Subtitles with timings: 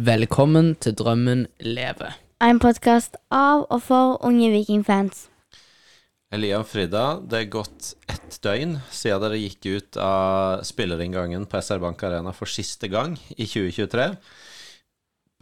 [0.00, 2.14] Velkommen til Drømmen lever.
[2.40, 5.26] En podkast av og for unge vikingfans.
[6.32, 11.60] Elia og Frida, det er gått ett døgn siden dere gikk ut av spillerinngangen på
[11.60, 14.08] SR Bank Arena for siste gang i 2023.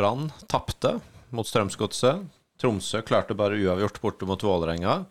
[0.00, 0.96] Brann tapte
[1.30, 2.26] mot Strømsgodset.
[2.58, 5.04] Tromsø klarte bare uavgjort borte mot Vålerenga.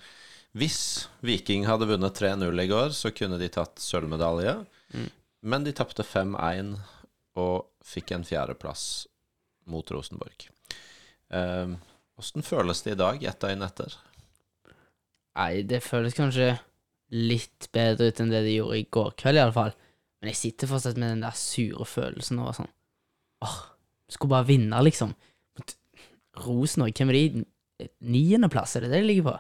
[0.58, 4.58] Hvis Viking hadde vunnet 3-0 i går, så kunne de tatt sølvmedalje.
[5.48, 6.82] Men de tapte 5-1
[7.40, 9.06] og fikk en fjerdeplass
[9.72, 10.48] mot Rosenborg.
[12.18, 13.94] Åssen føles det i dag, ett døgn etter?
[15.38, 16.56] Nei, det føles kanskje
[17.14, 19.76] litt bedre ut enn det det gjorde i går kveld, iallfall.
[20.18, 22.72] Men jeg sitter fortsatt med den der sure følelsen over sånn
[23.46, 23.58] Åh,
[24.10, 25.12] skulle bare vinne, liksom.
[25.60, 25.74] Mot
[26.42, 27.44] Rosenborg, hvem er de?
[28.02, 29.36] Niendeplass, er det det de ligger på?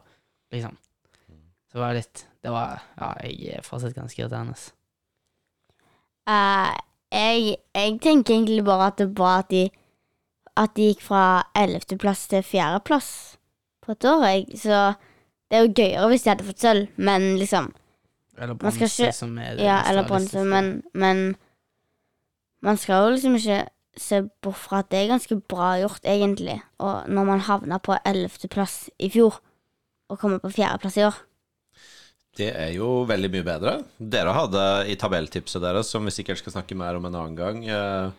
[0.53, 0.75] Liksom.
[1.72, 4.53] Så var det litt Det var Ja, jeg er fortsatt ganske irriterende.
[6.30, 6.78] Uh,
[7.09, 9.66] jeg, jeg tenker egentlig bare at det er bra at de
[10.58, 11.23] At de gikk fra
[11.58, 13.09] ellevteplass til fjerdeplass
[13.86, 14.23] på et år.
[14.31, 14.45] Jeg.
[14.64, 14.80] Så
[15.47, 17.69] det er jo gøyere hvis de hadde fått sølv, men liksom
[18.38, 21.36] Eller bronse, ikke- som er det Ja, eller bronse, men, men
[22.61, 26.59] man skal jo liksom ikke se bort fra at det er ganske bra gjort, egentlig.
[26.80, 29.39] Og når man havna på ellevteplass i fjor,
[30.09, 31.17] og kommer på fjerdeplass i år.
[32.38, 33.73] Det er jo veldig mye bedre.
[33.97, 37.64] Dere hadde i tabelltipset deres, som vi sikkert skal snakke mer om en annen gang,
[37.66, 38.11] eh,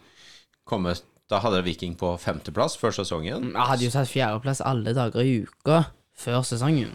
[0.67, 3.51] kommet Da hadde Viking på femteplass før sesongen.
[3.53, 5.83] Jeg hadde jo tatt fjerdeplass alle dager i uka
[6.17, 6.95] før sesongen.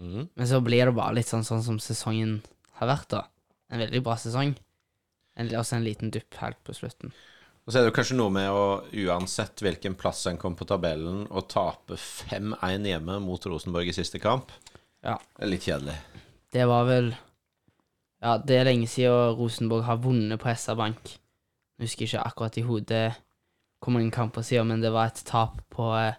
[0.00, 0.26] Mm.
[0.28, 2.40] Men så blir det bare litt sånn, sånn som sesongen
[2.80, 3.22] har vært, da.
[3.72, 4.52] En veldig bra sesong.
[5.38, 7.14] En, også en liten dupp helt på slutten.
[7.64, 8.64] Og så er det jo kanskje noe med å,
[9.06, 14.20] uansett hvilken plass en kom på tabellen, å tape 5-1 hjemme mot Rosenborg i siste
[14.20, 14.52] kamp.
[15.06, 15.16] Ja.
[15.36, 15.96] Det er litt kjedelig.
[16.52, 17.12] Det var vel
[18.20, 21.14] Ja, det er lenge siden Rosenborg har vunnet på SR Bank.
[21.78, 23.04] Jeg husker ikke akkurat i hodet
[23.80, 26.18] hvor mange kamper siden, men det var et tap på eh,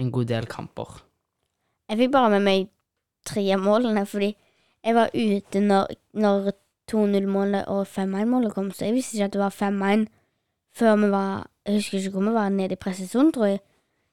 [0.00, 1.02] en god del kamper.
[1.88, 2.68] Jeg fikk bare med meg
[3.28, 4.32] tre av målene, fordi
[4.84, 6.50] jeg var ute når, når
[6.90, 10.06] 2-0-målet og 5-1-målet kom, så jeg visste ikke at det var 5-1
[10.74, 13.60] før vi var Jeg husker ikke hvor vi var nede i pressesonen, tror jeg.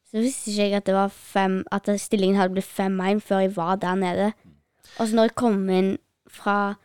[0.07, 3.55] Så visste ikke jeg at det var fem At stillingen hadde blitt 5-1 før jeg
[3.55, 4.31] var der nede.
[4.99, 5.97] Og så når jeg kom inn
[6.27, 6.75] fra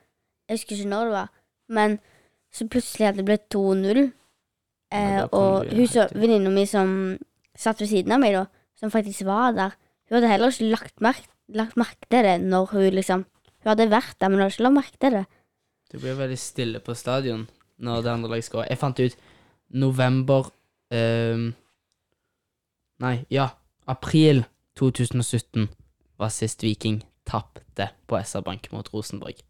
[0.48, 1.30] Jeg husker ikke når det var,
[1.68, 1.98] men
[2.52, 4.10] så plutselig hadde det blitt 2-0.
[4.94, 7.16] Eh, og hun så, venninna mi som
[7.58, 8.44] satt ved siden av meg, da,
[8.78, 9.74] som faktisk var der,
[10.06, 13.26] hun hadde heller ikke lagt merke, lagt merke til det når hun liksom
[13.66, 15.24] Hun hadde vært der, men hun hadde ikke lagt merke til det.
[15.91, 17.48] Det ble veldig stille på stadion
[17.82, 18.69] når det andre laget skåret.
[18.70, 19.16] Jeg fant ut
[19.74, 20.50] november
[20.94, 21.48] um,
[23.03, 23.48] Nei, ja.
[23.91, 24.44] April
[24.78, 25.66] 2017
[26.18, 29.42] var sist Viking tapte på SR Bank mot Rosenborg.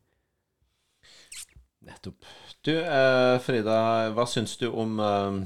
[1.86, 2.24] Nettopp.
[2.66, 3.78] Du, eh, Frida,
[4.10, 5.36] hva syns du om eh,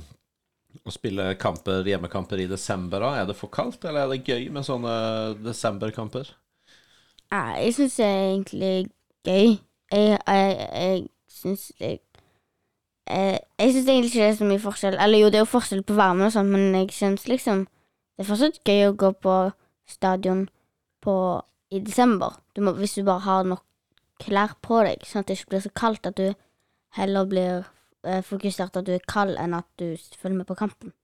[0.89, 3.05] å spille kamper, hjemmekamper i desember?
[3.05, 3.11] da?
[3.21, 4.95] Er det for kaldt, eller er det gøy med sånne
[5.45, 6.31] desemberkamper?
[7.31, 8.73] Jeg syns det er egentlig
[9.29, 9.53] gøy.
[9.93, 11.93] Jeg, jeg, jeg syns det
[13.11, 14.97] jeg, jeg syns egentlig ikke det er så mye forskjell.
[15.03, 18.25] Eller jo, det er jo forskjell på varme og sånn, men jeg syns liksom Det
[18.25, 19.35] er fortsatt gøy å gå på
[19.89, 20.47] stadion
[21.05, 21.15] på,
[21.73, 22.37] i desember.
[22.55, 23.65] Du må, hvis du bare har nok
[24.21, 26.29] klær på deg, sånn at det ikke blir så kaldt at du
[26.97, 27.65] heller blir
[28.07, 30.95] eh, fokusert at du er kald, enn at du følger med på kampen.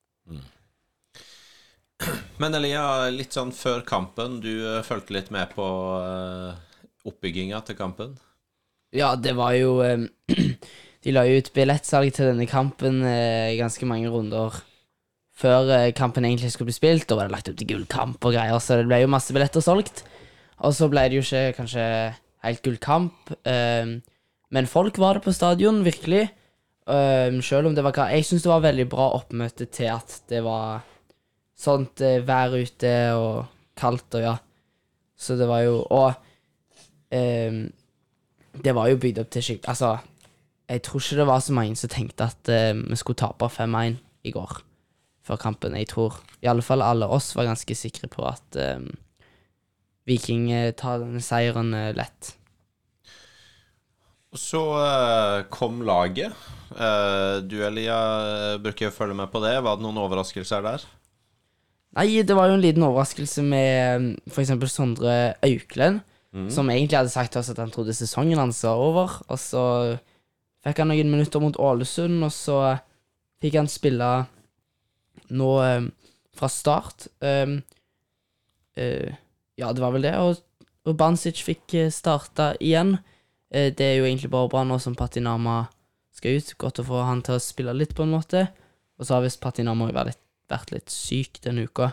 [2.43, 6.53] Men Elia, litt sånn før kampen, du uh, fulgte litt med på uh,
[7.09, 8.17] oppbygginga til kampen?
[8.93, 10.05] Ja, det var jo um,
[11.07, 14.59] De la jo ut billettsalg til denne kampen uh, ganske mange runder
[15.37, 17.07] før kampen egentlig skulle bli spilt.
[17.09, 19.65] Da var det lagt opp til gullkamp og greier, så det ble jo masse billetter
[19.65, 20.01] solgt.
[20.65, 21.85] Og så ble det jo ikke kanskje
[22.47, 23.99] helt gullkamp, ehm,
[24.55, 26.29] men folk var det på stadion, virkelig.
[26.87, 30.21] Um, selv om det var ka- Jeg syns det var veldig bra oppmøte til at
[30.31, 30.85] det var
[31.59, 34.37] sånt uh, vær ute og kaldt og ja.
[35.19, 36.13] Så det var jo Og
[37.11, 37.59] um,
[38.63, 39.91] det var jo bygd opp til skikkelig Altså,
[40.71, 43.99] jeg tror ikke det var så mange som tenkte at uh, vi skulle tape 5-1
[44.23, 44.61] i går
[45.27, 45.75] før kampen.
[45.75, 48.93] Jeg tror i alle fall alle oss var ganske sikre på at um,
[50.07, 52.37] Viking eh, tar denne seieren eh, lett.
[54.37, 56.35] Så eh, kom laget.
[56.77, 57.99] Eh, du, Elia,
[58.55, 59.55] eh, bruker å følge med på det.
[59.65, 60.85] Var det noen overraskelser der?
[61.97, 65.15] Nei, det var jo en liten overraskelse med for eksempel Sondre
[65.47, 66.03] Auklend,
[66.53, 69.63] som egentlig hadde sagt til oss at han trodde sesongen hans var over, og så
[70.67, 72.59] fikk han noen minutter mot Ålesund, og så
[73.41, 74.11] fikk han spille
[75.37, 75.87] nå eh,
[76.37, 77.07] fra start.
[77.25, 77.63] Um,
[78.77, 79.09] uh,
[79.57, 80.43] ja, det var vel det, og,
[80.85, 82.99] og Bansic fikk starta igjen.
[83.53, 85.65] Eh, det er jo egentlig bare bra nå som Patinama
[86.17, 86.55] skal ut.
[86.59, 88.49] Godt å få han til å spille litt, på en måte.
[88.97, 91.93] Og så har visst Patinama vært litt vært litt syk denne uka.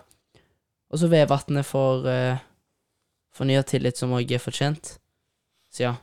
[0.94, 2.44] Og så Vevatnet får uh,
[3.34, 4.98] fornya tillit som òg er fortjent.
[5.74, 5.96] Så ja.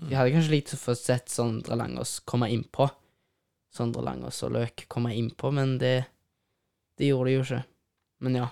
[0.00, 2.86] Vi hadde kanskje likt å få sett Sondre Langås komme innpå.
[3.74, 5.96] Sondre Langås og Løk komme innpå, men det,
[6.96, 7.62] det gjorde de jo ikke.
[8.24, 8.48] Men ja.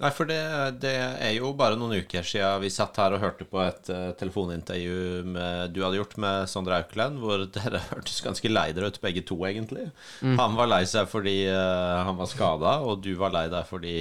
[0.00, 0.40] Nei, for det,
[0.80, 4.12] det, er jo bare noen uker siden vi satt her og hørte på et uh,
[4.16, 9.00] telefonintervju med, du hadde gjort med Sondre Aukeland, hvor dere hørtes ganske lei dere ut,
[9.02, 9.90] begge to, egentlig.
[10.24, 10.38] Mm.
[10.40, 13.96] Han var lei seg fordi uh, han var skada, og du var lei deg fordi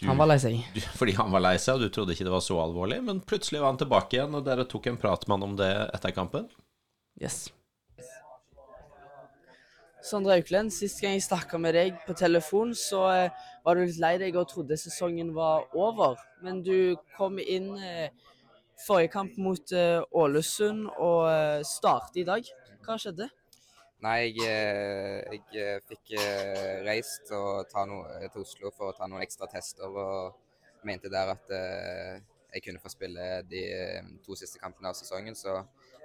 [0.00, 0.62] du, Han var lei seg.
[0.72, 3.02] du, fordi han var lei seg, og du trodde ikke det var så alvorlig.
[3.04, 5.74] Men plutselig var han tilbake igjen, og dere tok en prat med han om det
[5.92, 6.48] etter kampen.
[7.20, 7.50] Yes.
[10.02, 14.00] Sondre Auklend, sist gang jeg snakka med deg på telefon, så eh, var du litt
[14.02, 16.20] lei deg og trodde sesongen var over.
[16.42, 18.10] Men du kom inn eh,
[18.82, 22.50] forrige kamp mot eh, Ålesund og eh, startet i dag.
[22.82, 23.28] Hva skjedde?
[24.02, 26.16] Nei, jeg, jeg fikk
[26.82, 32.64] reist noe, til Oslo for å ta noen ekstra tester, og mente der at jeg
[32.64, 33.62] kunne få spille de
[34.26, 35.38] to siste kampene av sesongen.
[35.38, 35.54] Så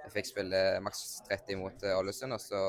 [0.04, 2.62] jeg fikk spille maks 30 mot Ålesund, og så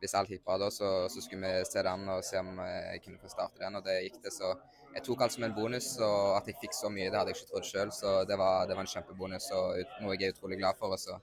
[0.00, 2.58] hvis alt gikk bra da, så, så skulle vi se det an og se om
[2.64, 4.32] eh, jeg kunne få starte den, og det gikk det.
[4.34, 4.52] Så
[4.96, 7.40] jeg tok alt som en bonus, og at jeg fikk så mye, det hadde jeg
[7.40, 10.60] ikke trodd sjøl, så det var, det var en kjempebonus og noe jeg er utrolig
[10.60, 10.96] glad for.
[10.96, 11.18] Og så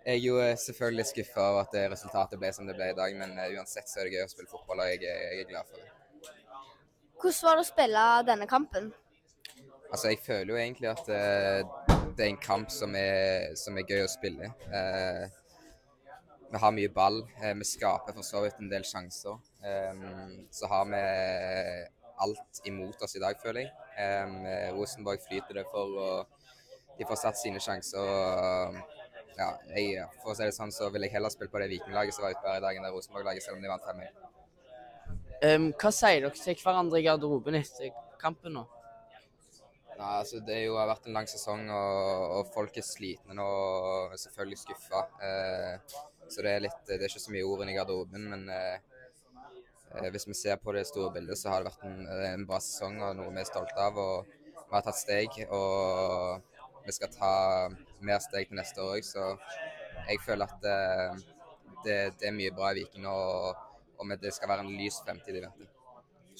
[0.00, 3.16] jeg er jo eh, selvfølgelig skuffa over at resultatet ble som det ble i dag,
[3.18, 5.68] men eh, uansett så er det gøy å spille fotball, og jeg, jeg er glad
[5.68, 5.90] for det.
[7.20, 8.92] Hvordan var det å spille denne kampen?
[9.90, 13.88] Altså, jeg føler jo egentlig at eh, det er en kamp som er, som er
[13.88, 14.48] gøy å spille.
[14.70, 15.39] Eh,
[16.50, 17.20] vi har mye ball.
[17.42, 19.38] Eh, vi skaper for så vidt en del sjanser.
[19.64, 20.04] Eh,
[20.50, 21.02] så har vi
[22.20, 23.72] alt imot oss i dag, føler jeg.
[23.96, 28.82] Eh, Rosenborg flyter det for, og de får satt sine sjanser.
[29.38, 32.12] ja, jeg, for å si det sånn, så vil jeg heller spille på det Vikinglaget
[32.12, 34.26] som var ute i dag, enn det Rosenborg-laget, selv om de vant 5-1.
[35.40, 38.66] Um, hva sier dere til hverandre i garderoben etter kampen nå?
[40.00, 43.46] Nei, altså Det jo, har vært en lang sesong, og, og folk er slitne nå
[43.46, 45.02] og selvfølgelig skuffa.
[45.24, 45.96] Eh,
[46.30, 48.76] så det er, litt, det er ikke så mye ord i garderoben, men eh,
[49.96, 52.60] eh, hvis vi ser på det store bildet, så har det vært en, en bra
[52.62, 53.98] sesong og noe vi er stolte av.
[53.98, 54.30] og
[54.60, 56.46] Vi har tatt steg, og
[56.86, 57.34] vi skal ta
[58.06, 59.06] mer steg til neste år òg.
[59.06, 59.26] Så
[60.06, 61.26] jeg føler at eh,
[61.84, 63.66] det, det er mye bra i Viking, og,
[63.98, 65.68] og det skal være en lys fremtid i vente.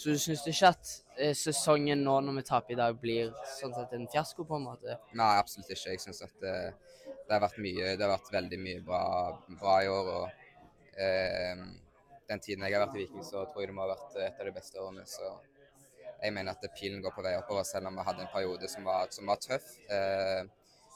[0.01, 0.91] Så du syns ikke at
[1.21, 4.69] eh, sesongen nå når vi taper i dag, blir sånn sett en fiasko, på en
[4.71, 4.97] måte?
[5.19, 5.93] Nei, absolutt ikke.
[5.93, 6.90] Jeg syns at eh,
[7.31, 9.03] det har vært mye Det har vært veldig mye bra,
[9.61, 10.09] bra i år.
[10.19, 11.61] Og eh,
[12.31, 14.41] den tiden jeg har vært i Viking, så tror jeg det må ha vært et
[14.43, 15.07] av de beste årene.
[15.07, 15.29] Så
[16.25, 18.91] jeg mener at pilen går på vei oppover, selv om vi hadde en periode som
[18.91, 19.71] var, som var tøff.
[19.95, 20.43] Eh,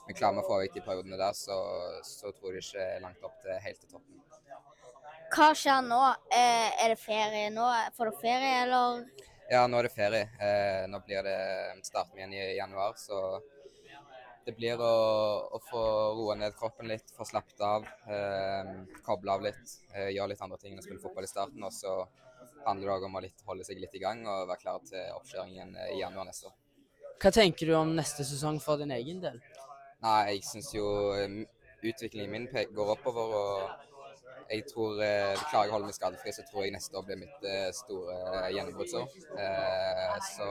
[0.08, 1.60] men klarer vi å få vekk de periodene der, så,
[2.02, 4.20] så tror jeg ikke langt opp til helt til toppen.
[5.34, 6.02] Hva skjer nå?
[6.34, 7.70] Eh, er det ferie nå?
[7.94, 9.06] Får du ferie, eller?
[9.54, 10.26] Ja, nå er det ferie.
[10.42, 11.38] Eh, nå blir det
[11.86, 13.22] starten igjen i januar, så
[14.46, 14.94] det blir å,
[15.56, 15.82] å få
[16.19, 18.73] roa ned kroppen litt, få slappet av, eh,
[19.06, 21.64] koble av litt, eh, gjøre litt andre ting enn å spille fotball i starten.
[21.64, 21.94] Og så
[22.67, 25.08] handler det òg om å litt, holde seg litt i gang og være klar til
[25.17, 26.58] oppkjøringen eh, i januar neste år.
[27.22, 29.41] Hva tenker du om neste sesong for din egen del?
[30.05, 30.86] Nei, jeg syns jo
[31.17, 31.41] eh,
[31.84, 33.36] utviklingen min går oppover.
[33.41, 33.93] og
[34.51, 37.20] jeg tror eh, Klarer jeg å holde meg skadefri, så tror jeg neste år blir
[37.22, 39.06] mitt eh, store gjennombruddsår.
[39.41, 40.48] Eh, så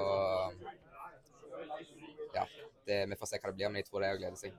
[2.33, 2.45] ja.
[2.85, 4.53] Det, vi får se hva det blir, men jeg tror det er å glede seg.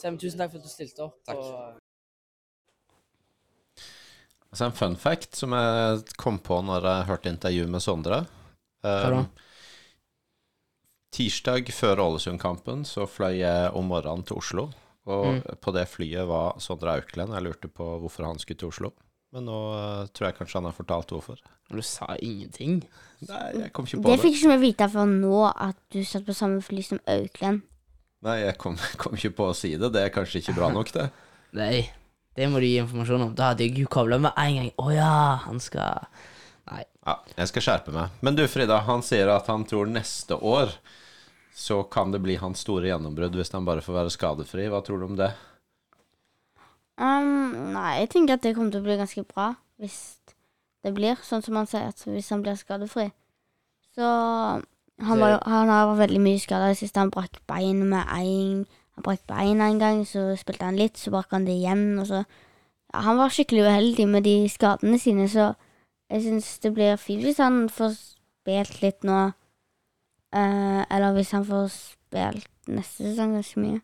[0.00, 1.18] Sem, tusen takk for at du stilte opp.
[1.24, 1.36] Takk.
[1.36, 1.82] og-
[4.52, 8.26] Altså En fun fact som jeg kom på når jeg hørte intervjuet med Sondre.
[8.82, 9.18] Hva da?
[9.18, 9.28] Um,
[11.12, 14.68] tirsdag før Ålesund-kampen så fløy jeg om morgenen til Oslo.
[15.06, 15.42] Og Mm.
[15.60, 17.32] på det flyet var Sondre Auklend.
[17.34, 18.92] Jeg lurte på hvorfor han skulle til Oslo.
[19.34, 21.40] Men nå uh, tror jeg kanskje han har fortalt hvorfor.
[21.72, 22.78] Du sa ingenting.
[23.26, 24.22] Nei, jeg kom ikke på Det det.
[24.22, 27.64] fikk ikke vi vite fra nå, at du satt på samme fly som Auklend.
[28.26, 29.90] Nei, jeg kom, kom ikke på å si det.
[29.94, 31.08] Det er kanskje ikke bra nok, det.
[31.58, 31.82] Nei,
[32.38, 33.34] det må du gi informasjon om.
[33.36, 34.70] Da hadde jeg jo kobla med en gang.
[34.82, 35.12] Å ja,
[35.46, 36.06] han skal
[36.66, 36.82] Nei.
[37.06, 38.14] Ja, jeg skal skjerpe meg.
[38.26, 40.72] Men du, Frida, han sier at han tror neste år
[41.56, 44.66] så kan det bli hans store gjennombrudd hvis han bare får være skadefri.
[44.72, 45.30] Hva tror du om det?
[46.96, 50.16] Um, nei, jeg tenker at det kommer til å bli ganske bra hvis
[50.86, 53.10] det blir sånn som han sier, at hvis han blir skadefri.
[53.96, 57.02] Så han, var, han har vært veldig mye skada i det siste.
[57.02, 61.10] Han brakk bein med en Han brakk bein en gang, så spilte han litt, så
[61.12, 65.28] brakk han det igjen, og så ja, Han var skikkelig uheldig med de skadene sine,
[65.28, 65.52] så
[66.08, 69.18] jeg syns det blir fint hvis han får spilt litt nå.
[70.32, 73.82] Eh, eller hvis han får spilt neste sesong ganske mye.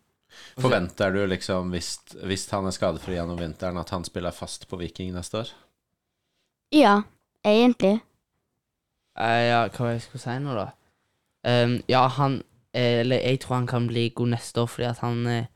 [0.61, 4.79] Forventer du liksom, hvis, hvis han er skadefri gjennom vinteren, at han spiller fast på
[4.81, 5.53] Viking neste år?
[6.73, 7.03] Ja,
[7.45, 8.01] egentlig.
[9.19, 10.69] Uh, ja, hva var det jeg skulle si nå, da?
[11.43, 12.39] Um, ja, han
[12.71, 15.51] eh, Eller jeg tror han kan bli god neste år, fordi at han eh,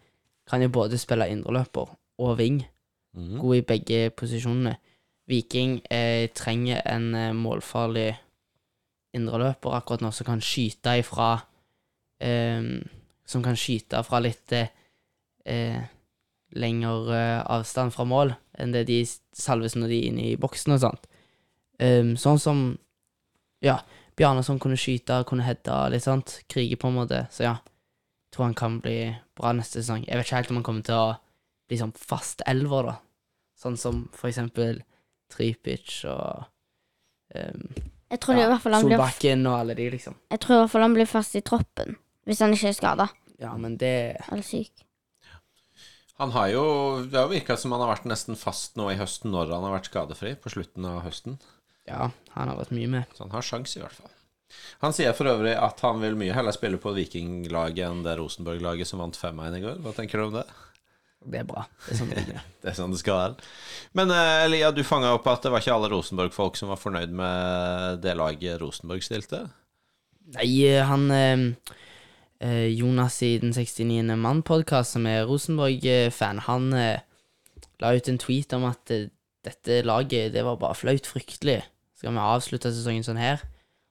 [0.50, 2.64] kan jo både spille indreløper og wing.
[3.14, 3.38] Mhm.
[3.40, 4.76] God i begge posisjonene.
[5.26, 8.16] Viking eh, trenger en eh, målfarlig
[9.16, 11.30] indreløper akkurat nå, som kan skyte ifra
[12.21, 12.85] ehm,
[13.26, 15.80] Som kan skyte fra litt eh,
[16.56, 19.00] lengre eh, avstand fra mål enn det de
[19.37, 21.09] salves når de er inne i boksen og sånt.
[21.83, 22.66] Um, sånn som
[23.64, 23.80] Ja,
[24.16, 26.38] Bjarnason kunne skyte, kunne heade litt sånt.
[26.49, 27.23] Krige, på en måte.
[27.33, 28.99] Så ja, jeg tror han kan bli
[29.37, 30.04] bra neste sesong.
[30.06, 31.16] Jeg vet ikke helt om han kommer til å
[31.68, 32.97] bli sånn fast elver, da.
[33.56, 34.83] Sånn som for eksempel
[35.33, 36.45] Tripic og
[37.35, 37.68] um,
[38.12, 40.16] Jeg tror i hvert fall han blir Solbakken og alle de, liksom.
[40.33, 41.97] Jeg tror i hvert fall han blir fast i troppen.
[42.26, 43.09] Hvis han ikke er skada
[43.40, 44.85] Ja, men det eller syk.
[46.16, 46.64] Han har jo
[47.04, 49.76] Det har virka som han har vært nesten fast nå i høsten når han har
[49.78, 51.38] vært skadefri, på slutten av høsten.
[51.87, 53.11] Ja, han har vært mye med.
[53.14, 54.12] Så han har sjans i hvert fall.
[54.83, 58.88] Han sier for øvrig at han vil mye heller spille på Vikinglaget enn det Rosenborg-laget
[58.88, 59.78] som vant 5-1 i går.
[59.85, 60.47] Hva tenker du om det?
[61.26, 61.64] Det er bra.
[61.85, 62.42] Det er sånn det er.
[62.62, 63.49] Det er sånn det skal være.
[63.99, 67.14] Men eh, Elia, du fanga opp at det var ikke alle Rosenborg-folk som var fornøyd
[67.18, 69.42] med det laget Rosenborg stilte?
[70.37, 71.75] Nei, eh, han eh,
[72.43, 74.16] Jonas i Den 69.
[74.21, 77.05] mann-podkast, som er Rosenborg-fan, han eh,
[77.81, 79.09] la ut en tweet om at eh,
[79.47, 81.62] dette laget, det var bare flaut fryktelig.
[81.97, 83.45] Skal vi avslutte sesongen sånn her?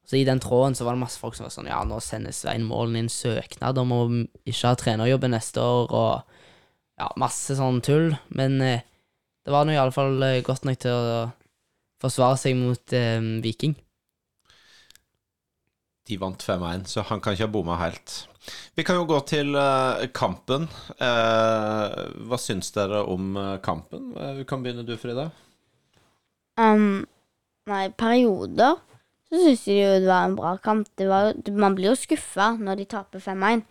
[0.06, 2.36] Så i den tråden så var det masse folk som var sånn Ja, nå sender
[2.36, 4.02] Svein Målen inn søknad om å
[4.46, 8.14] ikke ha trenerjobben neste år, og ja, masse sånn tull.
[8.30, 8.86] Men eh,
[9.46, 11.26] det var nå iallfall eh, godt nok til å
[12.04, 13.74] forsvare seg mot eh, Viking.
[16.06, 18.16] De vant 5-1, så han kan ikke ha bomma helt.
[18.78, 20.68] Vi kan jo gå til eh, kampen.
[21.02, 21.96] Eh,
[22.30, 24.12] hva syns dere om eh, kampen?
[24.38, 25.32] Vi kan begynne du, Frida.
[26.62, 27.04] Um,
[27.68, 28.78] nei, perioder
[29.26, 30.92] så syns jeg jo det var en bra kamp.
[31.00, 33.66] Var, man blir jo skuffa når de taper 5-1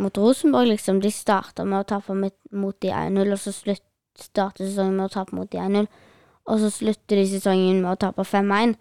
[0.00, 1.00] mot Rosenborg, liksom.
[1.02, 5.36] De starta med å tape mot de 1-0, og så starter sesongen med å tape
[5.36, 5.90] mot de 1-0.
[6.50, 8.78] Og så slutter de sesongen med å tape 5-1.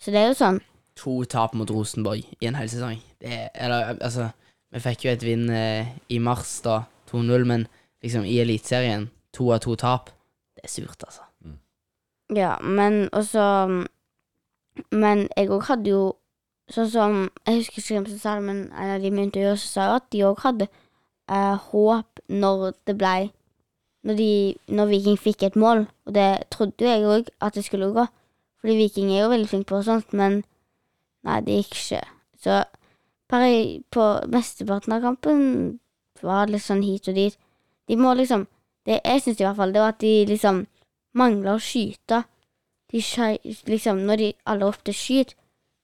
[0.00, 0.58] Så det er jo sånn.
[0.96, 3.00] To tap mot Rosenborg i en hel sesong.
[3.20, 4.30] Det er, eller, altså,
[4.72, 7.66] vi fikk jo et vinn eh, i mars, da, 2-0, men
[8.02, 10.10] liksom i Eliteserien, to av to tap,
[10.56, 11.22] det er surt, altså.
[12.34, 13.86] Ja, men også
[14.90, 16.00] Men jeg òg hadde jo
[16.66, 17.12] Sånn som
[17.46, 19.98] Jeg husker ikke hvem som sa det, men en av de med intervjuet sa jo
[20.00, 23.28] at de òg hadde eh, håp når det blei
[24.06, 24.32] når, de,
[24.74, 28.04] når Viking fikk et mål, og det trodde jo jeg òg at det skulle gå.
[28.60, 30.44] Fordi Viking er jo veldig flink på sånt, men
[31.26, 32.02] nei, det gikk ikke.
[32.42, 32.60] Så
[33.30, 35.40] bare på mesteparten av kampen
[36.22, 37.38] var litt sånn hit og dit.
[37.86, 38.46] De må liksom
[38.86, 40.60] Det jeg syns i hvert fall, det var at de liksom
[41.18, 42.20] mangla å skyte.
[42.92, 43.00] De
[43.66, 45.34] liksom, når de alle ropte 'skyt',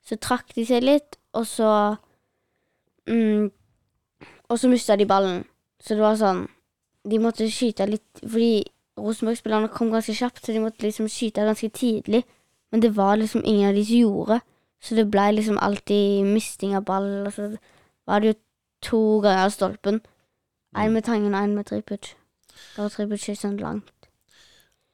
[0.06, 1.96] så trakk de seg litt, og så
[3.10, 3.50] mm,
[4.48, 5.44] Og så mista de ballen.
[5.80, 6.46] Så det var sånn
[7.10, 8.62] De måtte skyte litt Fordi
[8.98, 12.22] Rosenborg-spillerne kom ganske kjapt, så de måtte liksom skyte ganske tidlig.
[12.70, 14.40] Men det var liksom ingen av de som gjorde.
[14.82, 17.52] Så det ble liksom alltid misting av ball, og så
[18.08, 18.38] var det jo
[18.82, 20.00] to ganger stolpen.
[20.74, 22.14] Én med Tangen og én med Tripic.
[22.74, 23.92] Da var Tripic ikke sånn langt.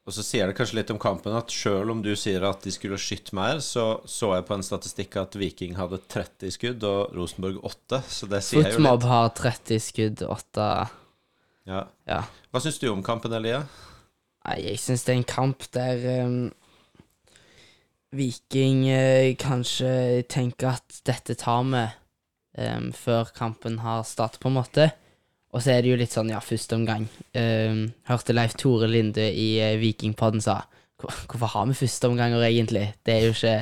[0.09, 2.73] Og så sier det kanskje litt om kampen at sjøl om du sier at de
[2.73, 7.13] skulle skytt mer, så så jeg på en statistikk at Viking hadde 30 skudd og
[7.17, 9.11] Rosenborg 8, så det sier jo Footmob litt.
[9.11, 10.71] har 30 skudd, 8
[11.69, 11.83] Ja.
[12.09, 12.23] Ja.
[12.49, 13.67] Hva syns du om kampen, Elia?
[14.49, 16.39] Nei, jeg syns det er en kamp der um,
[18.17, 24.57] Viking eh, kanskje tenker at dette tar vi eh, før kampen har startet, på en
[24.57, 24.89] måte.
[25.53, 27.07] Og så er det jo litt sånn, ja, første omgang.
[27.33, 30.63] Um, hørte Leif Tore Linde i eh, Vikingpodden sa
[30.99, 32.89] Hvorfor har vi førsteomganger, egentlig?
[33.07, 33.55] Det er jo ikke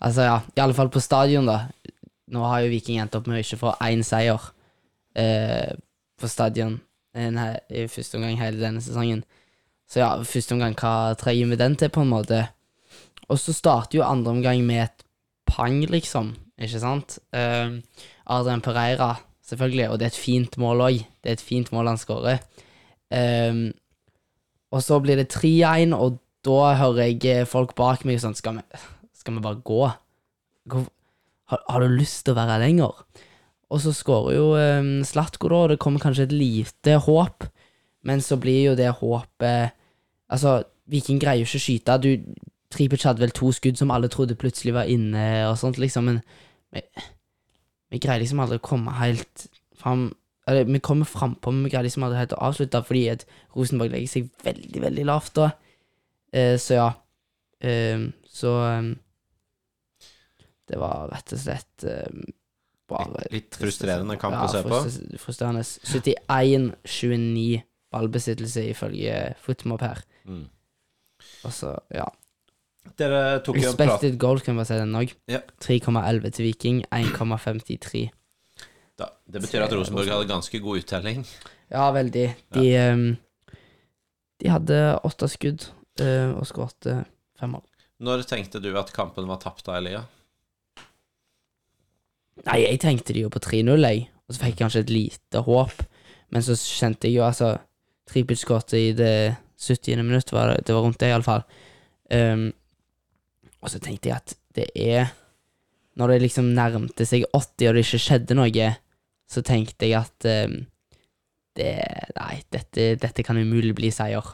[0.00, 1.66] Altså, ja, i alle fall på stadion, da.
[2.32, 4.40] Nå har jo Viking endt opp med å ikke få én seier
[5.18, 5.74] eh,
[6.16, 6.78] på stadion
[7.12, 9.20] en he- i første omgang hele denne sesongen.
[9.90, 12.40] Så ja, første omgang, hva trenger vi den til, på en måte?
[13.30, 15.04] Og så starter jo andre omgang med et
[15.46, 17.18] pang, liksom, ikke sant?
[17.34, 17.78] Uh,
[18.26, 19.14] Adrian Pereira,
[19.46, 21.04] selvfølgelig, og det er et fint mål òg.
[21.22, 22.42] Det er et fint mål han skårer.
[23.10, 23.70] Uh,
[24.70, 28.60] og så blir det 3-1, og da hører jeg eh, folk bak meg sånn Skal
[28.60, 28.78] vi,
[29.18, 29.80] skal vi bare gå?
[30.70, 33.02] Har, har du lyst til å være her lenger?
[33.70, 37.46] Og så skårer jo um, Slatko, da, og det kommer kanskje et lite håp,
[38.06, 39.76] men så blir jo det håpet
[40.30, 41.94] Altså, Viking greier jo ikke å skyte.
[41.98, 42.10] Du,
[42.70, 46.20] Tripic hadde vel to skudd som alle trodde plutselig var inne, og sånt, liksom, men
[46.74, 46.84] vi,
[47.90, 49.48] vi greier liksom aldri å komme helt
[49.80, 50.10] fram
[50.48, 53.92] Eller, vi kommer frampå, men vi greier liksom aldri helt å avslutte, fordi at Rosenborg
[53.92, 55.50] legger seg veldig, veldig lavt da.
[56.32, 56.86] Eh, så ja.
[57.60, 58.88] Eh, så eh,
[60.70, 62.24] Det var rett og slett eh,
[62.90, 64.80] bare Litt frustrerende kamp ja, å se på.
[65.22, 65.62] Frustrerende.
[65.62, 67.60] 71-29
[67.94, 70.02] ballbesittelse ifølge Footmob her.
[70.24, 70.46] Mm.
[71.46, 72.06] Og så, ja.
[73.00, 75.12] Dere tok jo en prat Expected goal, kan vi bare si den òg.
[75.30, 75.40] Ja.
[75.62, 78.06] 3,11 til Viking, 1,53.
[79.00, 79.10] da.
[79.24, 81.24] Det betyr at Rosenborg hadde ganske god uttelling.
[81.70, 82.26] Ja, veldig.
[82.56, 83.04] De, ehm,
[84.40, 85.68] de hadde åtte skudd
[86.02, 86.88] eh, og skåret
[87.38, 87.66] fem mål.
[88.00, 90.06] Når tenkte du at kampen var tapt da, Elia?
[92.46, 94.06] Nei, jeg tenkte de jo på 3-0, jeg.
[94.24, 95.82] Og så fikk jeg kanskje et lite håp.
[96.32, 97.58] Men så kjente jeg jo altså
[98.10, 99.14] Trippelskuddet i det
[99.60, 100.00] 70.
[100.02, 101.44] minutt, var det, det var rundt det, iallfall.
[102.10, 102.48] Um,
[103.60, 105.10] og så tenkte jeg at det er
[105.98, 108.68] Når det liksom nærmte seg 80 og det ikke skjedde noe,
[109.28, 110.60] så tenkte jeg at um,
[111.58, 111.72] det
[112.16, 114.24] Nei, dette, dette kan umulig bli seier.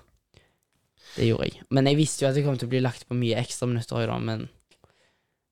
[1.16, 1.64] Det gjorde jeg.
[1.72, 4.06] Men jeg visste jo at det kom til å bli lagt på mye ekstraminutter òg,
[4.10, 4.46] da, men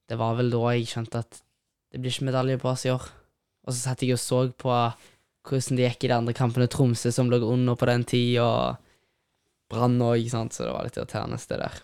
[0.09, 1.41] det var vel da jeg skjønte at
[1.91, 3.05] det blir ikke medalje på oss i år.
[3.65, 4.73] Og så satt jeg og så på
[5.45, 6.69] hvordan det gikk i de andre kampene.
[6.69, 8.77] Tromsø som lå under på den tid, og
[9.71, 10.53] Brann òg, ikke sant.
[10.53, 11.79] Så det var litt irriterende, det der.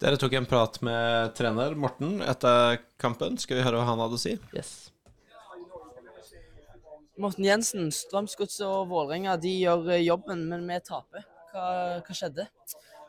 [0.00, 3.34] Dere tok en prat med trener Morten etter kampen.
[3.36, 4.32] Skal vi høre hva han hadde å si?
[4.56, 4.70] Yes.
[7.20, 11.26] Morten Jensen, Strømsgodset og Vålerenga de gjør eh, jobben, men vi taper.
[11.52, 11.66] Hva,
[12.06, 12.48] hva skjedde?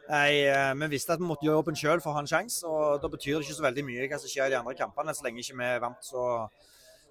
[0.10, 2.68] Nei, eh, Vi visste at vi måtte gjøre jobben sjøl for å ha en sjanse.
[2.68, 5.16] og Da betyr det ikke så veldig mye hva som skjer i de andre kampene.
[5.16, 6.28] Så lenge ikke vi er vant, så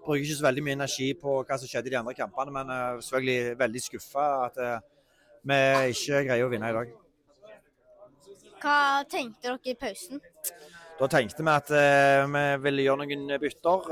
[0.04, 2.52] bruker ikke så veldig mye energi på hva som skjedde i de andre kampene.
[2.52, 4.66] Men uh, selvfølgelig veldig skuffa at
[5.40, 5.62] vi
[5.96, 6.99] ikke greier å vinne i dag.
[8.60, 10.20] Hva tenkte dere i pausen?
[11.00, 13.86] Da tenkte vi at eh, vi ville gjøre noen bytter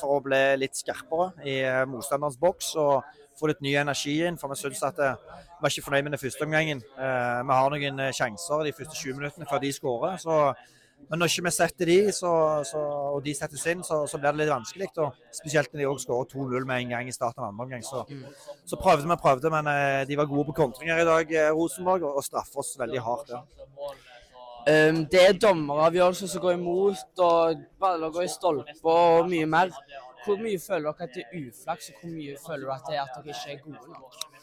[0.00, 2.74] for å bli litt skarpere i motstanderens boks.
[2.76, 6.04] og få litt ny energi inn, for vi syns at uh, vi var ikke fornøyd
[6.06, 6.82] med den første omgangen.
[6.86, 10.20] vi har noen sjanser de første 20 minuttene før de skårer.
[10.22, 10.36] så
[11.10, 12.30] men når ikke vi setter de, så,
[12.68, 12.80] så,
[13.14, 14.88] og de settes inn, så, så, blir det litt vanskelig.
[15.04, 17.84] Og spesielt når de òg skårer 2-0 med en gang i starten av andre omgang.
[17.84, 18.04] Så,
[18.70, 22.08] så prøvde vi prøvde, men eh, de var gode på kontringer i dag, eh, Rosenborg,
[22.08, 23.34] og, og straffer oss veldig hardt.
[23.36, 23.44] Ja.
[24.64, 29.74] Um, det er dommeravgjørelser som går imot, og baller går i stolper og mye mer.
[30.24, 32.96] Hvor mye føler dere at det er uflaks, og hvor mye føler dere at det
[32.96, 34.33] er at dere ikke er gode nok?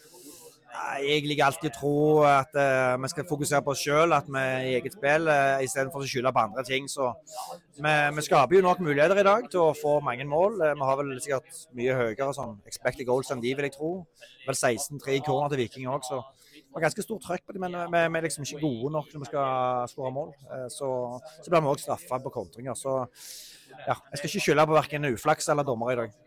[0.71, 4.39] Jeg liker alltid å tro at uh, vi skal fokusere på oss sjøl, at vi
[4.39, 6.87] er i eget spill, uh, istedenfor å skylde på andre ting.
[6.91, 7.09] Så
[7.75, 10.55] vi, vi, skaper jo nok muligheter i dag til å få mange mål.
[10.61, 13.91] Uh, vi har vel sikkert mye høyere sånn expected goals enn de, vil jeg tro.
[14.47, 16.21] Vel 16-3 i corner til Viking òg, så
[16.55, 17.67] det var ganske stort trøkk på dem.
[17.67, 20.33] Men vi, er liksom ikke gode nok når vi skal skåre mål.
[20.71, 20.89] Så,
[21.43, 22.79] så blir vi òg straffa på kontringer.
[22.79, 22.95] Så
[23.87, 26.19] ja, jeg skal ikke skylde på verken uflaks eller dommer i dag.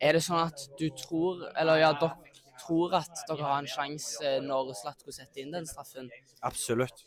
[0.00, 2.29] Er det sånn at du tror, eller ja, dere
[2.60, 6.10] tror at dere har en sjanse når Slatko setter inn den straffen?
[6.46, 7.06] Absolutt.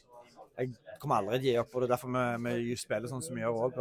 [0.54, 0.70] Jeg
[1.02, 2.12] kommer aldri til å gi opp, og det er derfor
[2.46, 3.80] vi, vi spiller sånn som vi gjør òg.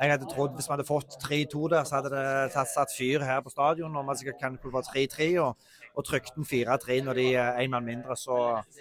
[0.00, 3.24] Jeg hadde trodd hvis vi hadde fått 3-2 der, så hadde det tatt satt fyr
[3.26, 3.92] her på stadion.
[3.92, 7.60] Og man sikkert kan kunne få 3-3 og, og trykt den 4-3 når de er
[7.60, 8.16] én mann mindre.
[8.16, 8.38] Så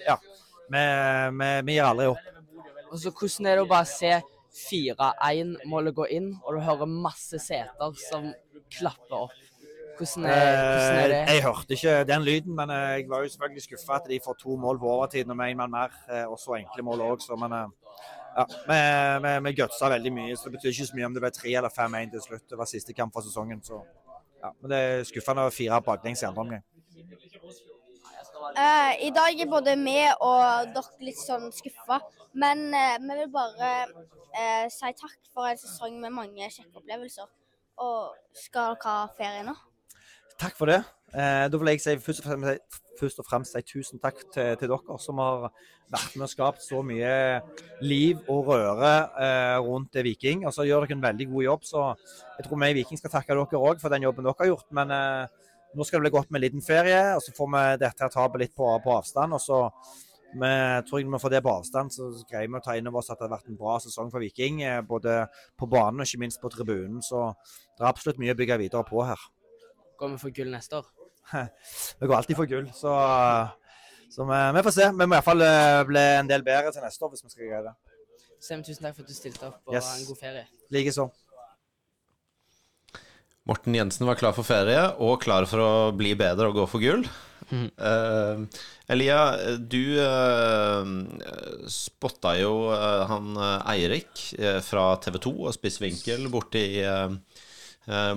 [0.08, 0.16] ja,
[0.72, 0.86] vi,
[1.42, 2.32] vi, vi gir aldri opp.
[2.89, 4.13] Og så Hvordan er det å bare se
[4.54, 8.32] 4-1-målet gå inn, og du hører masse seter som
[8.72, 9.39] klapper opp?
[10.04, 11.22] Hvordan er, hvordan er det?
[11.22, 14.20] Eh, Jeg hørte ikke den lyden, men eh, jeg var jo selvfølgelig skuffa at de
[14.26, 16.86] får to mål på overtid når vi er en mann mer, eh, og så enkle
[16.89, 17.26] mål òg.
[17.39, 17.58] Men
[18.38, 18.80] ja, vi,
[19.26, 21.58] vi, vi gutsa veldig mye, så det betyr ikke så mye om det ble 3
[21.60, 22.48] eller 5-1 til slutt.
[22.50, 23.84] Det var siste kamp for sesongen, så
[24.44, 24.52] ja.
[24.60, 26.63] Men det er skuffende å fire baklengs i andre omgang.
[28.44, 32.02] Uh, I dag er både vi og dere litt sånn skuffa,
[32.36, 37.30] men uh, vi vil bare uh, si takk for en sesong med mange kjekke opplevelser.
[37.82, 39.56] Og skal dere ha ferie nå?
[40.41, 40.82] Takk for det.
[41.13, 44.56] Eh, da vil jeg si først og fremst, først og fremst si tusen takk til,
[44.58, 45.50] til, dere som har
[45.93, 47.13] vært med og skapt så mye
[47.86, 50.48] liv og røre eh, rundt Viking.
[50.48, 51.86] Og så gjør dere en veldig god jobb, så
[52.39, 54.72] jeg tror vi i Viking skal takke dere òg for den jobben dere har gjort.
[54.74, 55.43] Men eh,
[55.74, 58.43] nå skal det bli godt med en liten ferie, og så får vi dette tapet
[58.46, 59.38] litt på, på avstand.
[59.38, 59.62] og så
[60.34, 60.50] vi
[60.88, 63.12] tror jeg vi får det på avstand, så greier vi å ta inn over oss
[63.13, 64.63] at det har vært en bra sesong for Viking.
[64.65, 65.28] eh, Både
[65.60, 67.02] på banen og ikke minst på tribunen.
[67.06, 69.30] Så det er absolutt mye å bygge videre på her.
[70.04, 70.88] Går vi for gull neste år?
[72.00, 72.92] Vi går alltid for gull, så,
[74.12, 74.88] så vi, vi, får se.
[74.92, 75.44] Vi må iallfall
[75.88, 77.72] bli en del bedre til neste år hvis vi skal greie det.
[78.44, 79.88] Sem, tusen takk for at du stilte opp, og Yes.
[79.88, 80.44] ha en god ferie.
[80.76, 81.08] Likeså.
[83.48, 86.84] Morten Jensen var klar for ferie og klar for å bli bedre og gå for
[86.84, 87.08] gull.
[87.50, 87.66] Mm.
[87.78, 88.62] Uh,
[88.92, 89.20] Elia,
[89.60, 90.84] du uh,
[91.72, 97.12] spotta jo uh, han eh, Eirik eh, fra TV 2 og Spissvinkel borti, uh,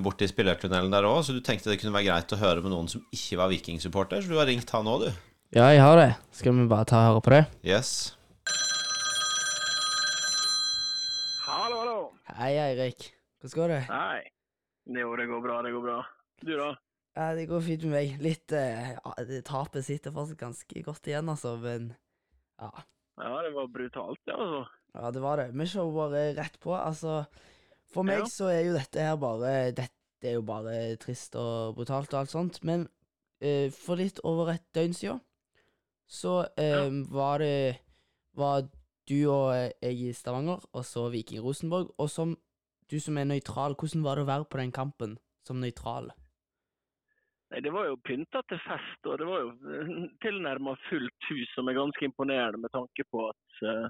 [0.02, 2.90] borti spillertunnelen der òg, så du tenkte det kunne være greit å høre med noen
[2.90, 5.32] som ikke var Viking-supporter, så du har ringt han òg, du.
[5.56, 6.12] Ja, jeg har det.
[6.34, 7.42] Skal vi bare ta og høre på det?
[7.66, 7.90] Yes.
[11.46, 12.00] Hallo, hallo.
[12.38, 13.12] Hei, Eirik.
[13.40, 13.82] Hvordan går det?
[13.90, 14.24] Hei.
[15.00, 16.00] Jo, det går bra, det går bra.
[16.42, 16.72] Du, da?
[17.16, 18.18] Ja, det går fint med meg.
[18.22, 21.88] Litt eh, ja, Tapet sitter fortsatt ganske godt igjen, altså, men
[22.60, 22.70] ja.
[23.16, 24.66] Ja, det var brutalt, det, altså.
[24.96, 25.48] Ja, det var det.
[25.56, 26.74] Vi bare rett på.
[26.76, 27.24] Altså,
[27.92, 28.30] for meg Ja.
[28.30, 29.92] så er jo dette her bare Dette
[30.30, 32.88] er jo bare trist og brutalt og alt sånt, men
[33.40, 35.20] eh, for litt over et døgn siden
[36.08, 37.80] så eh, var det
[38.36, 38.62] Var
[39.08, 42.36] du og eh, jeg i Stavanger, og så Viking Rosenborg, og som
[42.90, 46.10] du som er nøytral, hvordan var det å være på den kampen som nøytral?
[47.50, 49.50] Nei, Det var jo pynta til fest, og det var jo
[50.22, 53.88] tilnærma fullt hus, som er ganske imponerende med tanke på at eh,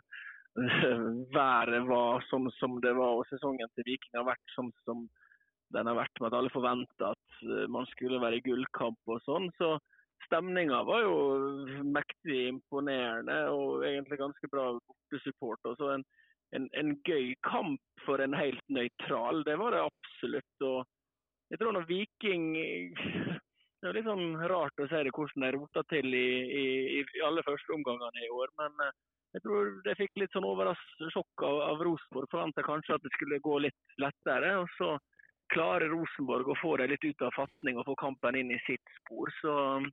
[1.36, 5.04] været var sånn som det var, og sesongen til Viking har vært sånn som
[5.74, 9.22] den har vært, med at alle forventa at eh, man skulle være i gullkamp og
[9.26, 9.48] sånn.
[9.58, 9.74] Så
[10.26, 11.16] stemninga var jo
[11.84, 15.70] mektig imponerende, og egentlig ganske bra bortesupport.
[15.70, 16.06] Og så en,
[16.56, 20.54] en, en gøy kamp for en helt nøytral, det var det absolutt.
[20.62, 20.86] og
[21.50, 22.46] jeg tror når Viking
[23.76, 26.62] Det er litt sånn rart å si det hvordan de rota til i, i,
[27.04, 28.48] i alle første omgangene i år.
[28.58, 28.94] Men eh,
[29.36, 30.46] jeg tror det fikk litt sånn
[31.12, 32.30] sjokk av, av Rosenborg.
[32.32, 34.54] Forventa kanskje at det skulle gå litt lettere.
[34.62, 34.94] Og så
[35.52, 38.94] klarer Rosenborg å få det litt ut av fatning og få kampen inn i sitt
[39.02, 39.32] spor.
[39.42, 39.90] Så um,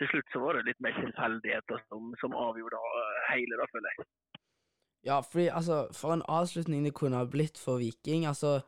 [0.00, 3.96] til slutt så var det litt mer tilfeldigheter som, som avgjorde uh, hele, da, føler
[3.96, 4.08] jeg.
[5.04, 8.28] Ja, fordi altså, for en avslutning det kunne ha blitt for Viking.
[8.28, 8.58] Altså,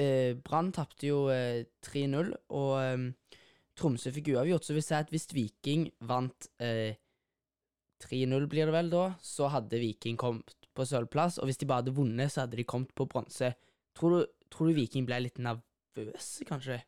[0.00, 3.38] eh, Brann tapte jo eh, 3-0, og eh,
[3.76, 4.64] Tromsø fikk uavgjort.
[4.64, 6.92] Så vil si at hvis Viking vant eh,
[8.04, 11.38] 3-0, blir det vel da, så hadde Viking kommet på sølvplass.
[11.38, 13.52] Og hvis de bare hadde vunnet, så hadde de kommet på bronse.
[13.98, 16.80] Tror, du- tror du Viking ble litt nervøse, kanskje?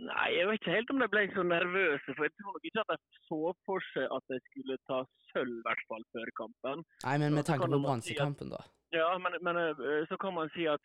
[0.00, 2.14] Nei, jeg vet ikke helt om de ble så nervøse.
[2.16, 4.98] For jeg tror nok ikke at de så for seg at de skulle ta
[5.32, 6.84] sølv, i hvert fall før kampen.
[7.04, 8.60] Nei, men med tanke på si bronsekampen, da.
[8.96, 10.82] Ja, men, men eh, så kan man si at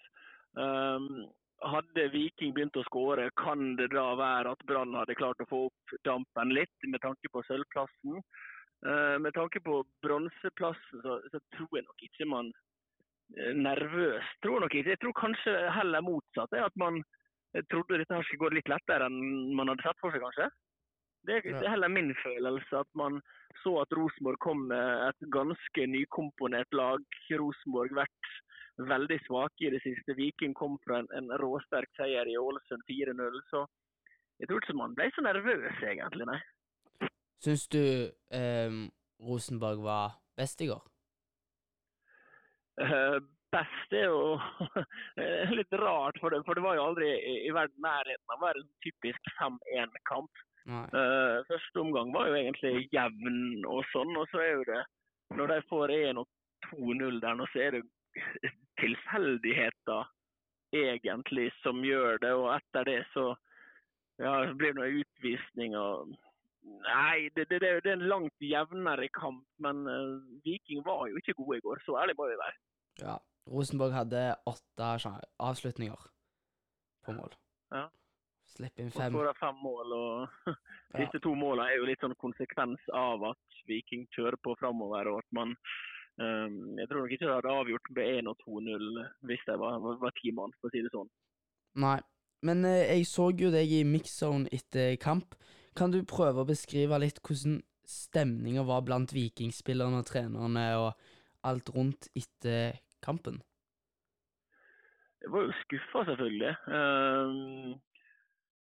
[0.62, 1.26] ehm,
[1.64, 5.62] hadde Viking begynt å skåre, kan det da være at Brann hadde klart å få
[5.70, 8.20] opp dampen litt, med tanke på sølvplassen.
[8.86, 12.52] Eh, med tanke på bronseplassen, så, så tror jeg nok ikke man
[13.38, 14.34] eh, nervøs.
[14.44, 14.96] Tror nok ikke.
[14.96, 16.54] Jeg tror kanskje heller motsatt.
[16.54, 17.02] er At man
[17.72, 20.52] trodde dette skulle gå litt lettere enn man hadde sett for seg, kanskje.
[21.26, 23.18] Det, det er heller min følelse at man
[23.64, 27.02] så at Rosenborg kom med et ganske nykomponert lag.
[27.40, 28.36] Rosenborg vært
[28.78, 30.16] veldig svake i det siste.
[30.18, 33.40] Viking kom fra en, en råsterk seier i Ålesund 4-0.
[33.52, 33.66] Så
[34.40, 36.42] jeg tror ikke man ble så nervøs, egentlig, nei.
[37.44, 37.84] Syns du
[38.34, 38.76] eh,
[39.24, 40.84] Rosenborg var best i går?
[42.84, 43.18] Eh,
[43.56, 44.36] best er jo
[45.60, 48.48] litt rart, for det, for det var jo aldri i, i verden nærheten av å
[48.48, 50.44] være en typisk 5-1-kamp.
[50.66, 50.86] Nei.
[50.98, 54.80] Eh, første omgang var jo egentlig jevn og sånn, og så er jo det
[55.38, 56.26] Når de får 1 og
[56.72, 57.84] 2-0 der nå, så er det
[58.82, 60.12] tilfeldigheter
[60.76, 63.34] egentlig som gjør det, og etter det så
[64.20, 66.16] ja, så blir det utvisning og
[66.66, 71.20] Nei, det, det, det, det er en langt jevnere kamp, men eh, Viking var jo
[71.20, 72.58] ikke gode i går, så ærlig må vi være.
[73.04, 73.18] Ja.
[73.54, 74.88] Rosenborg hadde åtte
[75.46, 76.08] avslutninger
[77.06, 77.36] på mål.
[77.70, 77.84] Ja.
[78.56, 78.98] Slipp inn fem.
[78.98, 79.14] Og fem.
[79.14, 79.94] skåra fem mål.
[79.94, 80.56] og.
[81.00, 85.22] Disse to målene er jo litt sånn konsekvens av at Viking kjører på framover, og
[85.22, 85.54] at man
[86.16, 89.98] Jeg tror nok ikke det hadde avgjort med 1 og 2-0 hvis de var, var,
[90.00, 91.10] var ti mann, for å si det sånn.
[91.84, 92.00] Nei.
[92.46, 95.36] Men eh, jeg så jo deg i mixzone etter kamp.
[95.76, 101.10] Kan du prøve å beskrive litt hvordan stemninga var blant vikingspillerne og trenerne og
[101.46, 103.42] alt rundt etter kampen?
[105.22, 106.54] Jeg var jo skuffa, selvfølgelig.
[106.78, 107.76] Ehm,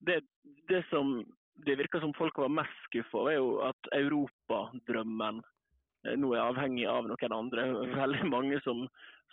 [0.07, 0.21] det,
[0.69, 1.19] det som
[1.65, 5.41] det virka som folk var mest skuffa over, er jo at europadrømmen
[6.17, 7.67] nå er avhengig av noen andre.
[7.93, 8.83] Veldig mange som,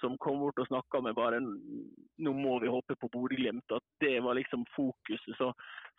[0.03, 3.73] som kom bort og snakka med bare nå må vi hoppe på Bodø-Glimt.
[3.73, 5.35] At det var liksom fokuset.
[5.39, 5.53] Så,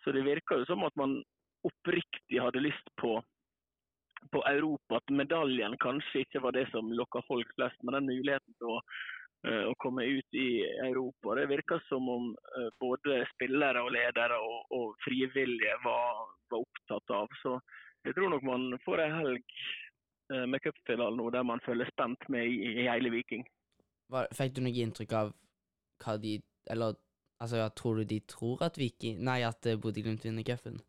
[0.04, 1.20] så det virka jo som at man
[1.66, 3.18] oppriktig hadde lyst på,
[4.32, 5.00] på Europa.
[5.00, 8.80] At medaljen kanskje ikke var det som lokka folk flest, men den muligheten til å
[9.48, 11.34] eh, å komme ut i Europa.
[11.36, 17.16] Det virka som om eh, både spillere og ledere og, og frivillige var, var opptatt
[17.22, 17.38] av.
[17.42, 17.58] Så
[18.06, 19.89] jeg tror nok man får en helg eh,
[20.30, 23.46] med cupfinalen nå der man følger spent med i, i hele Viking.
[24.10, 25.32] Hva, fikk du noe inntrykk av
[26.02, 26.38] hva de
[26.70, 26.94] Eller
[27.40, 30.80] altså, ja, tror du de tror at Viking Nei, at eh, Bodø-Glimt vinner cupen?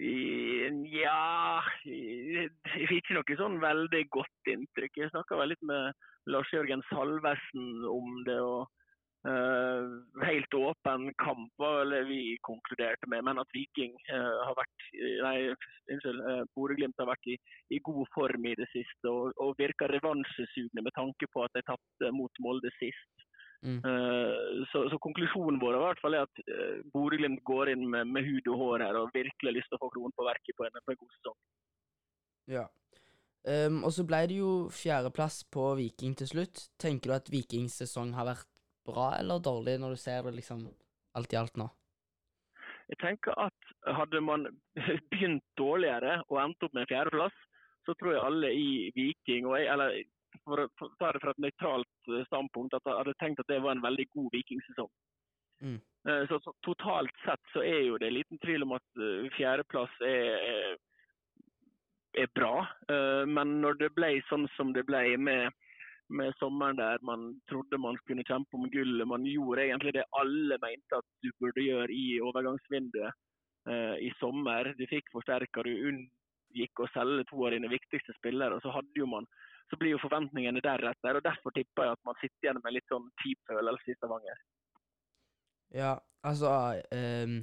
[0.00, 5.00] Ja Jeg fikk noe sånn veldig godt inntrykk.
[5.02, 5.92] Jeg snakka litt med
[6.30, 8.38] Lars Jørgen Salvesen om det.
[8.40, 8.79] og eh,
[9.28, 11.52] helt åpen kamp,
[11.92, 13.24] det vi konkluderte med.
[13.24, 14.86] Men at Viking eh, har vært
[15.24, 15.34] Nei,
[15.92, 16.20] unnskyld.
[16.24, 17.36] Uh, Bodø-Glimt har vært i,
[17.70, 21.64] i, god form i det siste og, og virker revansjesugne med tanke på at de
[21.68, 23.26] tapte mot Molde sist.
[23.60, 23.80] Mm.
[23.84, 28.08] Uh, så, så, konklusjonen vår er i hvert fall at uh, Bodø-Glimt går inn med,
[28.08, 30.56] med, hud og hår her og virkelig har lyst til å få kronen på verket
[30.56, 31.40] på en, på en god sesong.
[32.50, 32.68] Ja.
[33.40, 36.66] Um, og så ble det jo fjerdeplass på Viking til slutt.
[36.80, 38.49] Tenker du at Vikings sesong har vært
[38.90, 40.66] bra eller dårlig, når du ser det liksom
[41.18, 41.68] alt i alt nå?
[42.90, 44.48] Jeg tenker at hadde man
[45.12, 47.36] begynt dårligere og endt opp med en fjerdeplass,
[47.86, 49.94] så tror jeg alle i Viking, og jeg, eller
[50.44, 53.60] for å ta det fra et nøytralt eh, standpunkt, at jeg hadde tenkt at det
[53.64, 54.90] var en veldig god vikingsesong.
[55.60, 55.78] Mm.
[56.08, 59.96] Eh, så, så, Totalt sett så er jo det liten tvil om at uh, fjerdeplass
[60.06, 60.78] er,
[62.18, 62.66] er, bra.
[63.30, 65.54] Men når det ble sånn som det ble med
[66.10, 69.08] med sommeren der man trodde man kunne kjempe om gullet.
[69.08, 73.12] Man gjorde egentlig det alle mente at du burde gjøre i overgangsvinduet
[73.70, 74.72] eh, i sommer.
[74.78, 78.58] Du fikk forsterka, du unngikk å selge to av dine viktigste spillere.
[78.58, 79.28] og Så hadde jo man,
[79.70, 81.16] så blir jo forventningene deretter.
[81.16, 84.46] og Derfor tipper jeg at man sitter igjen med litt sånn kjip følelse i Stavanger.
[85.70, 85.94] Ja,
[86.26, 86.50] altså
[86.90, 87.42] um,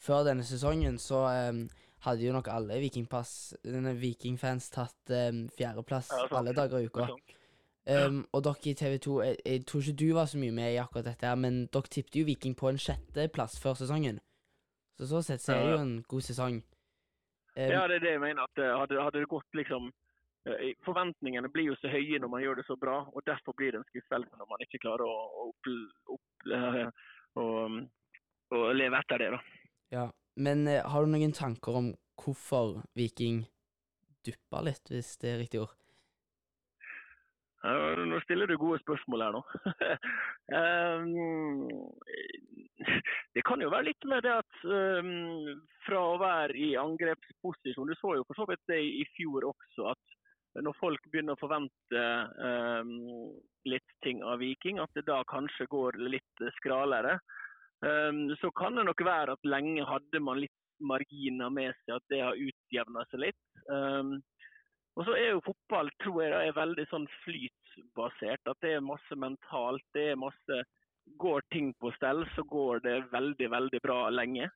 [0.00, 1.66] Før denne sesongen så um,
[2.06, 7.10] hadde jo nok alle vikingfans tatt um, fjerdeplass ja, alle dager i uka.
[7.86, 10.72] Um, og dere i TV 2, jeg, jeg, tror ikke du var så mye med
[10.72, 14.18] i akkurat dette, her, men dere tippet jo Viking på en sjetteplass før sesongen.
[14.98, 16.56] Så så sett så er det jo en god sesong.
[17.54, 18.42] Um, ja, det er det jeg mener.
[18.42, 19.86] at eh, Hadde, hadde det gått liksom
[20.48, 23.70] uh, Forventningene blir jo så høye når man gjør det så bra, og derfor blir
[23.70, 25.70] det en skuffelse når man ikke klarer å, å, opp,
[26.18, 26.82] opp, uh,
[27.38, 27.46] å,
[28.50, 29.32] å leve etter det.
[29.36, 29.42] da.
[29.94, 33.44] Ja, Men har du noen tanker om hvorfor Viking
[34.26, 35.78] duppa litt, hvis det er riktig ord?
[37.66, 39.42] Nå stiller du gode spørsmål her nå.
[40.56, 41.64] Ehm,
[43.34, 45.08] det kan jo være litt med det at um,
[45.86, 49.90] fra å være i angrepsposisjon Du så jo for så vidt det i fjor også,
[49.90, 52.04] at når folk begynner å forvente
[53.68, 57.18] litt ting av Viking, at det da kanskje går litt skralere.
[58.40, 62.22] Så kan det nok være at lenge hadde man litt marginer med seg, at det
[62.24, 63.42] har utjevna seg litt.
[64.96, 68.48] Og så er jo fotball tror jeg, er veldig sånn flytbasert.
[68.48, 69.84] At det er masse mentalt.
[69.94, 70.64] det er masse
[71.22, 74.48] Går ting på stell, så går det veldig, veldig bra lenge.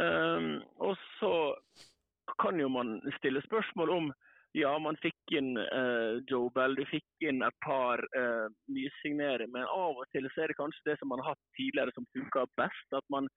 [0.00, 1.32] Um, og så
[2.40, 4.06] kan jo man stille spørsmål om
[4.56, 9.68] ja, man fikk inn uh, Joe Bell, du fikk inn et par uh, nysignere, men
[9.68, 12.46] av og til så er det kanskje det som man har hatt tidligere som funka
[12.60, 12.96] best.
[12.96, 13.28] At man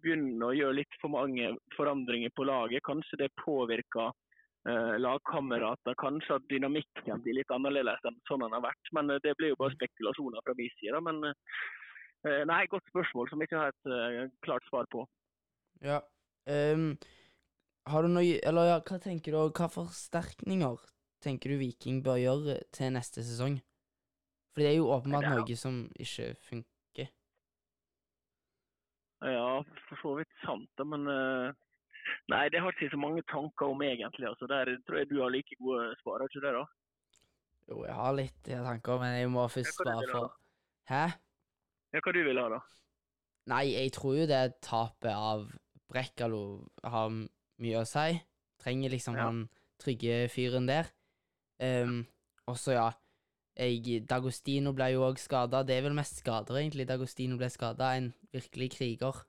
[0.00, 2.84] begynner å gjøre litt for mange forandringer på laget.
[2.88, 4.12] Kanskje det påvirker
[4.68, 5.96] eh, lagkamerater.
[6.00, 8.92] Kanskje at dynamikken blir litt annerledes enn sånn den har vært.
[8.96, 11.02] Men eh, det blir jo bare spekulasjoner fra min side.
[11.08, 15.06] Men eh, nei, godt spørsmål som jeg ikke har et eh, klart svar på.
[15.82, 16.00] Ja.
[16.46, 16.96] Um,
[17.86, 20.80] har du noe Eller ja, hva tenker du, hva forsterkninger
[21.22, 23.60] tenker du Viking bør gjøre til neste sesong?
[24.52, 25.36] For det er jo åpenbart ja.
[25.38, 27.10] noe som ikke funker.
[29.22, 31.54] Ja, for så vidt sant, men uh,
[32.32, 34.28] Nei, det har ikke så mange tanker om egentlig.
[34.28, 34.46] altså.
[34.50, 36.54] Der tror jeg du har like gode svar, ikke det?
[36.58, 36.64] da?
[37.70, 40.32] Jo, jeg har litt tanker, men jeg må først svare for
[40.90, 41.04] Hæ?
[41.92, 42.60] Ja, Hva du vil ha, da?
[43.52, 45.46] Nei, jeg tror jo det tapet av
[45.92, 46.42] Brekkalo
[46.84, 48.18] har mye å si.
[48.62, 49.28] Trenger liksom ja.
[49.28, 49.44] han
[49.82, 50.90] trygge fyren der.
[51.62, 52.02] Um,
[52.50, 52.90] og så, ja
[53.56, 55.62] jeg, Dagostino ble jo òg skada.
[55.66, 56.86] Det er vel mest skader, egentlig.
[56.88, 57.92] Dagostino ble skada.
[57.98, 59.22] En virkelig kriger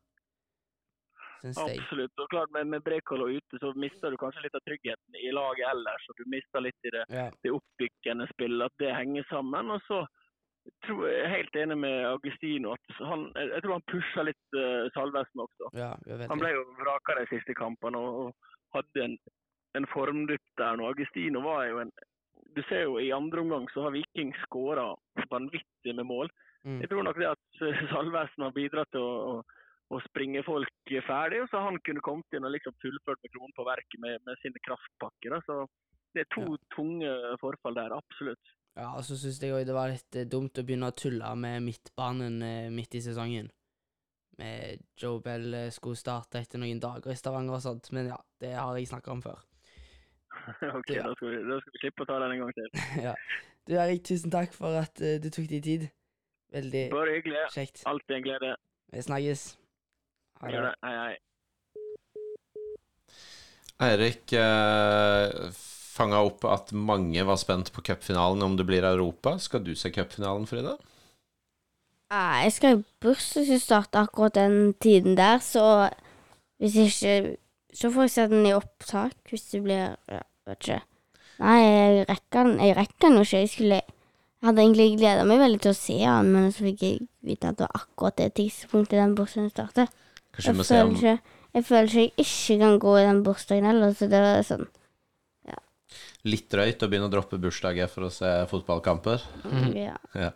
[1.43, 1.79] syns jeg.
[1.83, 2.15] Absolutt.
[2.23, 5.69] og klart Med, med Brekalo ute så mister du kanskje litt av tryggheten i laget
[5.69, 6.09] ellers.
[6.09, 7.29] og Du mister litt i det, ja.
[7.43, 9.71] det oppbyggende spillet, at det henger sammen.
[9.75, 10.03] og så
[10.85, 12.73] tror jeg er helt enig med Augustino.
[12.73, 15.71] at han, Jeg tror han pusha litt uh, Salvesen også.
[15.75, 15.91] Ja,
[16.29, 19.17] han ble jo vraka de siste kampene og, og hadde en,
[19.77, 20.87] en formdupp der nå.
[20.87, 21.93] Augustino var jo en
[22.53, 24.91] Du ser jo i andre omgang så har Viking skåra
[25.31, 26.29] vanvittig med mål.
[26.63, 26.81] Mm.
[26.81, 31.43] Jeg tror nok det at Salvesen har bidratt til å, å å springe folk ferdig.
[31.51, 34.61] Så han kunne kommet inn og liksom fullført med kronen på verket med, med sine
[34.67, 35.39] kraftpakker.
[35.47, 35.63] Så
[36.13, 36.61] det er to ja.
[36.75, 38.53] tunge forfall der, absolutt.
[38.73, 41.29] Ja, og så syns jeg òg det var litt eh, dumt å begynne å tulle
[41.37, 43.51] med midtbanen eh, midt i sesongen.
[44.41, 48.17] Med Joe Bell eh, skulle starte etter noen dager i Stavanger og sånt, men ja,
[48.41, 49.43] det har jeg snakka om før.
[50.77, 51.05] ok, du, ja.
[51.05, 52.71] da, skal vi, da, skal vi, slippe å ta den en gang til.
[53.07, 53.17] ja.
[53.63, 55.89] Du Erik, tusen takk for at uh, du tok deg tid.
[56.53, 57.45] Veldig Bare hyggelig.
[57.53, 57.85] kjekt.
[57.89, 58.55] Alltid en glede.
[58.93, 59.51] Vi snakkes.
[60.43, 60.75] Det.
[60.83, 61.13] Hei, hei.
[63.83, 65.51] Eirik eh,
[65.93, 69.37] fanga opp at mange var spent på cupfinalen om det blir Europa.
[69.39, 70.75] Skal du se cupfinalen, Frida?
[72.11, 75.89] Ja, jeg skal i bursdag som starter akkurat den tiden der, så
[76.61, 77.37] hvis ikke
[77.73, 80.83] Så får jeg se den i opptak hvis det blir ja, Vet ikke.
[81.39, 83.39] Nei, jeg rekker den Jeg rekker den jo ikke.
[83.39, 86.83] Jeg skulle Jeg hadde egentlig gleda meg veldig til å se den, men så fikk
[86.83, 89.87] jeg vite at det var akkurat det tidspunktet den bursdagen starter.
[90.33, 92.95] Kanskje vi Jeg må se føler, om ikke, jeg føler ikke jeg ikke kan gå
[92.97, 94.71] i den bursdagen heller, så det er sånn
[96.23, 99.23] litt drøyt å begynne å droppe bursdager for å se fotballkamper.
[99.75, 99.97] Ja.
[100.15, 100.29] Ja.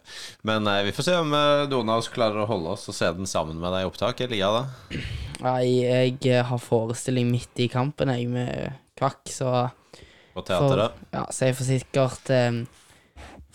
[0.47, 2.97] Men eh, vi får se om eh, noen av oss klarer å holde oss og
[2.97, 4.23] se den sammen med deg i opptak.
[4.25, 4.99] Elia, da?
[5.45, 9.53] Nei, jeg eh, har forestilling midt i kampen, jeg, med Kvakk, så
[10.35, 10.99] På teateret.
[11.15, 12.61] Ja, så jeg får sikkert eh,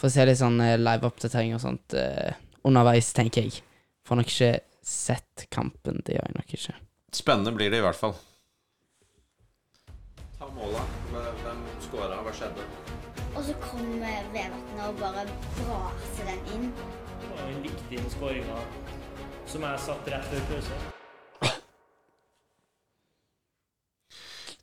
[0.01, 2.33] Får se litt sånn liveoppdatering live-oppdatering og sånt eh,
[2.67, 3.61] underveis, tenker jeg.
[4.09, 6.77] Får nok ikke sett kampen, det gjør jeg nok ikke.
[7.13, 8.15] Spennende blir det i hvert fall.
[10.39, 10.83] Ta måla.
[11.13, 12.23] Hvem skåra?
[12.25, 12.65] Hva skjedde?
[13.33, 15.27] Og så kom Vevatnet og bare
[15.59, 16.73] braser den inn.
[17.21, 18.51] Det var en viktig skåring
[19.49, 20.81] som jeg satt rett før pause.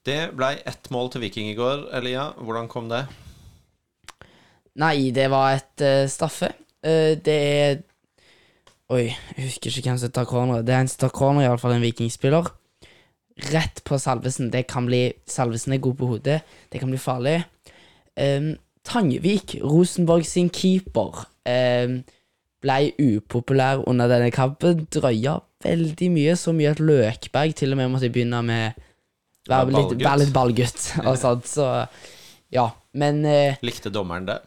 [0.10, 2.32] Det blei ett mål til Viking i går, Elia.
[2.40, 3.04] Hvordan kom det?
[4.80, 6.54] Nei, det var et uh, straffe.
[6.86, 7.82] Uh, det er
[8.90, 10.64] Oi, jeg husker ikke hvem som tar corner.
[10.66, 12.48] Det er en som tar corner, iallfall en vikingspiller.
[13.54, 14.50] Rett på Salvesen.
[14.50, 16.40] Det kan bli Salvesen er god på hodet.
[16.74, 17.36] Det kan bli farlig.
[18.18, 18.56] Um,
[18.90, 22.00] Tangevik, Rosenborg sin keeper, um,
[22.66, 24.88] ble upopulær under denne kampen.
[24.90, 28.86] Drøya veldig mye, så mye at Løkberg til og med måtte begynne med
[29.50, 31.86] Være Være litt, litt ballgutt og sånt, så
[32.54, 32.66] ja.
[32.98, 34.42] Men uh, Likte dommeren det?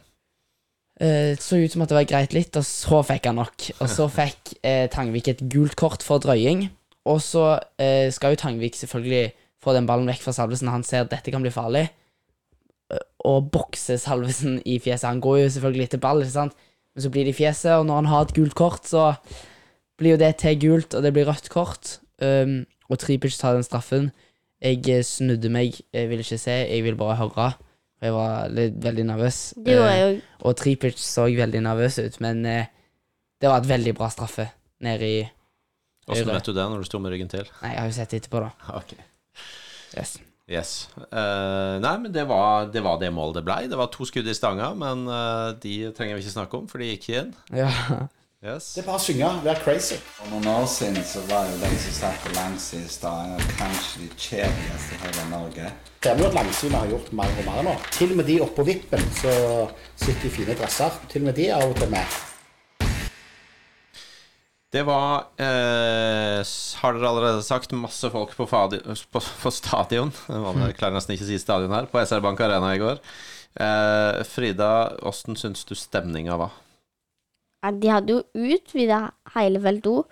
[1.01, 3.69] Eh, så ut som at det var greit litt, og så fikk han nok.
[3.79, 6.67] Og så fikk uh, Tangvik et gult kort for drøying.
[7.09, 10.71] Og så uh, skal jo Tangvik selvfølgelig få den ballen vekk fra Salvesen.
[10.73, 11.87] Han ser at dette kan bli farlig,
[13.25, 15.09] og bokser Salvesen i fjeset.
[15.09, 16.69] Han går jo selvfølgelig etter ball, ikke sant?
[16.93, 19.15] men så blir det i fjeset, og når han har et gult kort, så
[19.97, 21.99] blir jo det til gult, og det blir rødt kort.
[22.21, 24.11] Um, og Tripic tar den straffen.
[24.61, 27.53] Jeg snudde meg, jeg ville ikke se, jeg ville bare høre.
[28.03, 29.37] For jeg var litt, veldig nervøs.
[29.63, 30.15] Det var jeg jo.
[30.43, 32.73] Og Tripic så veldig nervøs ut, men eh,
[33.39, 34.49] det var et veldig bra straffe
[34.83, 37.47] nede i Åssen Hvordan vet du det når du sto med ryggen til?
[37.61, 38.51] Nei, jeg har jo sett etterpå, da.
[38.81, 38.97] Ok.
[39.95, 40.17] Yes.
[40.51, 40.73] Yes.
[40.99, 43.61] Uh, nei, men det var, det var det målet det blei.
[43.71, 46.83] Det var to skudd i stanga, men uh, de trenger vi ikke snakke om, for
[46.83, 47.31] de gikk inn.
[47.55, 47.71] Ja.
[48.43, 48.73] Yes.
[48.75, 49.27] Det er bare å synge.
[49.45, 49.97] Vær crazy.
[50.17, 54.01] For noen år siden så var jo den som satt på langsiden i Stavanger kanskje
[54.01, 55.69] de kjedeligste i hele Norge.
[56.03, 57.75] Ser vi jo at Langsynet har gjort mer og mer nå.
[57.95, 59.35] Til og med de oppå vippen så
[59.95, 60.97] sitter i fine dresser.
[61.13, 62.19] Til og med de er av og til med.
[64.73, 66.43] Det var eh,
[66.81, 70.11] Har dere allerede sagt masse folk på, fadi, på, på stadion?
[70.27, 71.87] Man klarer nesten ikke å si stadion her.
[71.95, 72.99] På SR Bank Arena i går.
[73.55, 74.73] Eh, Frida,
[75.07, 76.59] åssen syns du stemninga var?
[77.63, 80.03] De hadde jo utvida hele felt O,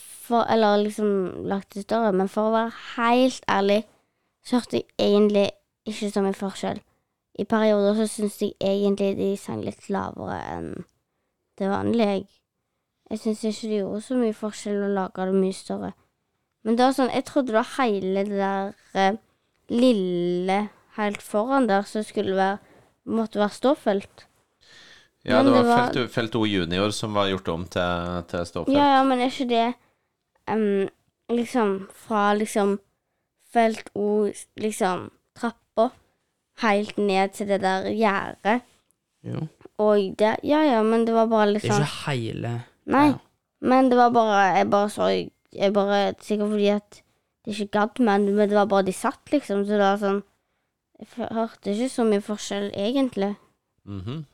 [0.00, 3.84] for Eller liksom lagt det større, men for å være helt ærlig,
[4.42, 5.50] så hørte jeg egentlig
[5.86, 6.80] ikke så mye forskjell.
[7.38, 10.70] I perioder så syns jeg egentlig de sang litt lavere enn
[11.58, 12.26] det vanlige.
[13.10, 15.92] Jeg, syns ikke de gjorde så mye forskjell og lage det mye større.
[16.64, 19.20] Men det var sånn, jeg trodde det var hele det der eh,
[19.70, 20.58] lille
[20.98, 22.58] helt foran der som skulle være
[23.04, 24.26] måtte være ståfelt.
[25.24, 28.46] Ja, det var, var- Felt, O- Felt O junior som var gjort om til, til
[28.48, 28.74] ståfelt.
[28.76, 29.74] Ja, ja, men er ikke det
[30.48, 30.88] um,
[31.36, 31.74] liksom
[32.06, 32.78] fra liksom
[33.52, 35.90] felt O, liksom trappa,
[36.62, 38.62] helt ned til det der gjerdet?
[39.24, 39.46] Jo.
[39.78, 42.52] Og det Ja, ja, men det var bare litt Det er sånn ikke hele
[42.86, 43.18] Nei, ja.
[43.60, 45.08] men det var bare Jeg bare så
[45.52, 47.02] Jeg bare Sikkert fordi at
[47.44, 50.22] det ikke gadd, men, men det var bare de satt, liksom, så det var sånn
[51.00, 53.34] Jeg hørte ikke så mye forskjell, egentlig.
[53.88, 54.24] Mhm.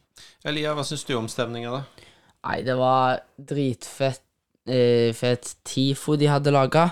[0.47, 2.11] Elia, hva syns du om stemninga, da?
[2.47, 4.23] Nei, det var dritfett
[4.71, 6.91] eh, fett TIFO de hadde laga.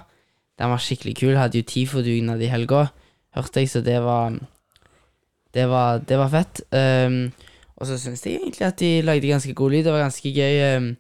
[0.59, 1.37] Den var skikkelig kul.
[1.39, 2.89] Hadde jo TIFO-dugnad i helga,
[3.35, 4.41] hørte jeg, så det var
[5.55, 6.65] Det var, det var fett.
[6.75, 7.31] Um,
[7.79, 9.85] og så syns jeg egentlig at de lagde ganske god lyd.
[9.85, 10.97] Det var ganske gøy um,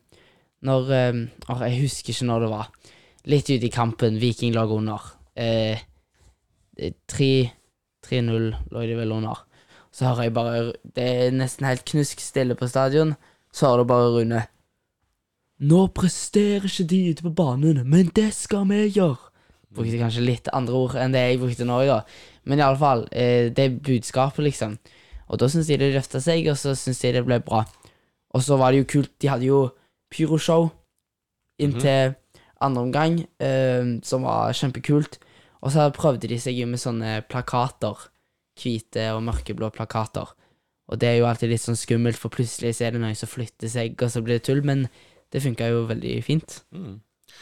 [0.63, 2.71] når um, Or, Jeg husker ikke når det var.
[3.25, 4.21] Litt ute i kampen.
[4.21, 5.03] Viking lå under.
[5.35, 5.81] Eh,
[6.79, 7.51] eh, 3
[8.07, 9.43] 3-0 lå de vel under.
[9.95, 13.15] Så hører jeg bare Det er nesten helt knuskstille på stadion.
[13.55, 14.43] Så hører du bare Rune.
[15.63, 19.31] Nå presterer ikke de ute på banen, men det skal vi gjøre.
[19.75, 22.01] Brukte kanskje litt andre ord enn det jeg brukte nå, da.
[22.45, 24.77] Men iallfall, eh, det er budskapet, liksom.
[25.31, 27.65] Og da syns jeg det løfta seg, og så syns jeg det ble bra.
[28.35, 29.61] Og så var det jo kult, de hadde jo
[30.11, 30.69] pyroshow
[31.59, 32.15] inntil
[32.61, 35.19] andre omgang, eh, som var kjempekult.
[35.63, 38.11] Og så prøvde de seg jo med sånne plakater.
[38.61, 40.31] Hvite og mørkeblå plakater.
[40.93, 43.31] Og det er jo alltid litt sånn skummelt, for plutselig så er det noen som
[43.31, 44.61] flytter seg, og så blir det tull.
[44.67, 44.87] Men
[45.33, 46.59] det funka jo veldig fint.
[46.77, 46.99] Mm.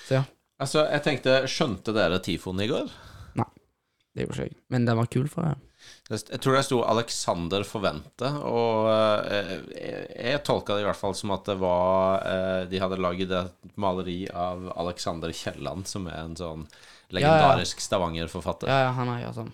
[0.06, 0.22] Så ja.
[0.62, 2.86] Altså, jeg tenkte Skjønte dere Tifon i går?
[3.40, 3.48] Nei,
[4.14, 4.56] Det gjorde ikke jeg.
[4.70, 5.56] Men den var kul for.
[6.08, 8.86] Det- Jeg tror det sto 'Alexander forvente', og
[9.32, 13.00] eh, jeg, jeg tolka det i hvert fall som at det var eh, De hadde
[13.02, 16.68] laget et maleri av Alexander Kielland, som er en sånn
[17.10, 18.68] legendarisk Stavanger-forfatter.
[18.68, 19.52] Ja, ja, han har gjort sånn.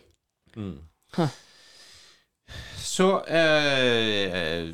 [0.57, 0.79] Mm.
[1.17, 1.29] Huh.
[2.79, 4.71] Så eh,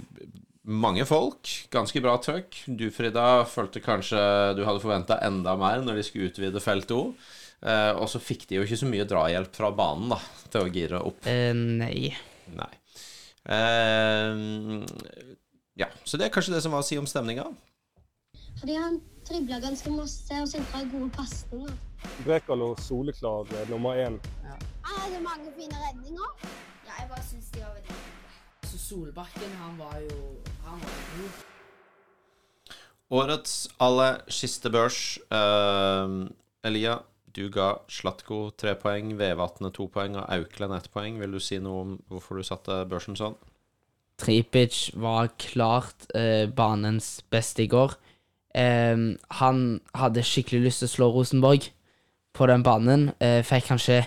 [0.64, 2.62] mange folk, ganske bra trøkk.
[2.66, 4.20] Du, Frida, følte kanskje
[4.56, 7.02] du hadde forventa enda mer når de skulle utvide felt O.
[7.64, 10.20] Eh, og så fikk de jo ikke så mye drahjelp fra banen da,
[10.52, 11.28] til å gire opp.
[11.28, 12.10] Eh, nei.
[12.56, 12.72] Nei.
[13.44, 14.84] Eh,
[15.80, 17.48] ja, så det er kanskje det som var å si om stemninga.
[18.60, 21.72] Fordi han dribla ganske masse og sentra gode pasninger.
[22.24, 24.20] Brekalo soleklar eh, nummer én.
[24.44, 26.54] Han hadde mange fine redninger.
[26.98, 27.96] Jeg bare syns de var veldig
[28.70, 30.20] Så Solbakken, han var jo
[30.66, 31.42] Han var jo god.
[33.14, 35.18] Årets aller siste børs.
[35.30, 36.24] Uh,
[36.64, 36.98] Elia,
[37.36, 41.18] du ga Slatko tre poeng, Vevatnet to poeng og Auklend ett poeng.
[41.20, 43.36] Vil du si noe om hvorfor du satte børsen sånn?
[44.22, 47.96] Tripic var klart eh, banens beste i går.
[48.54, 49.64] Em, han
[49.98, 51.66] hadde skikkelig lyst til å slå Rosenborg
[52.34, 53.08] på den banen.
[53.18, 54.04] Eh, fikk kanskje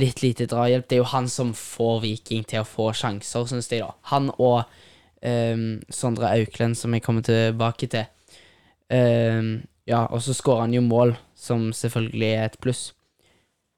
[0.00, 0.88] litt lite drahjelp.
[0.88, 3.94] Det er jo han som får Viking til å få sjanser, syns jeg, da.
[4.12, 4.66] Han og
[5.22, 8.06] um, Sondre Auklend, som jeg kommer tilbake til.
[8.92, 12.90] Um, ja, og så skårer han jo mål, som selvfølgelig er et pluss.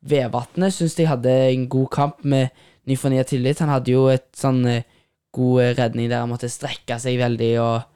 [0.08, 2.54] Vevatnet syns jeg hadde en god kamp med
[2.88, 3.60] ny fornya tillit.
[3.60, 4.86] Han hadde jo et sånn eh,
[5.34, 7.88] god redning der han måtte strekke seg veldig og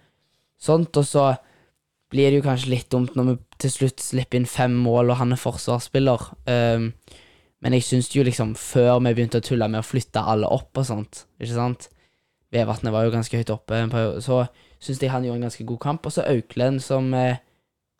[0.60, 0.98] sånt.
[0.98, 1.30] Og så
[2.12, 5.20] blir det jo kanskje litt dumt når vi til slutt slipper inn fem mål, og
[5.22, 6.26] han er forsvarsspiller.
[6.50, 6.90] Um,
[7.62, 10.82] men jeg syns jo liksom, før vi begynte å tulle med å flytte alle opp
[10.82, 11.88] og sånt, ikke sant
[12.52, 14.42] Vevatnet var jo ganske høyt oppe en periode, så
[14.82, 16.04] syns jeg han gjorde en ganske god kamp.
[16.04, 17.40] Og så Auklend, som eh,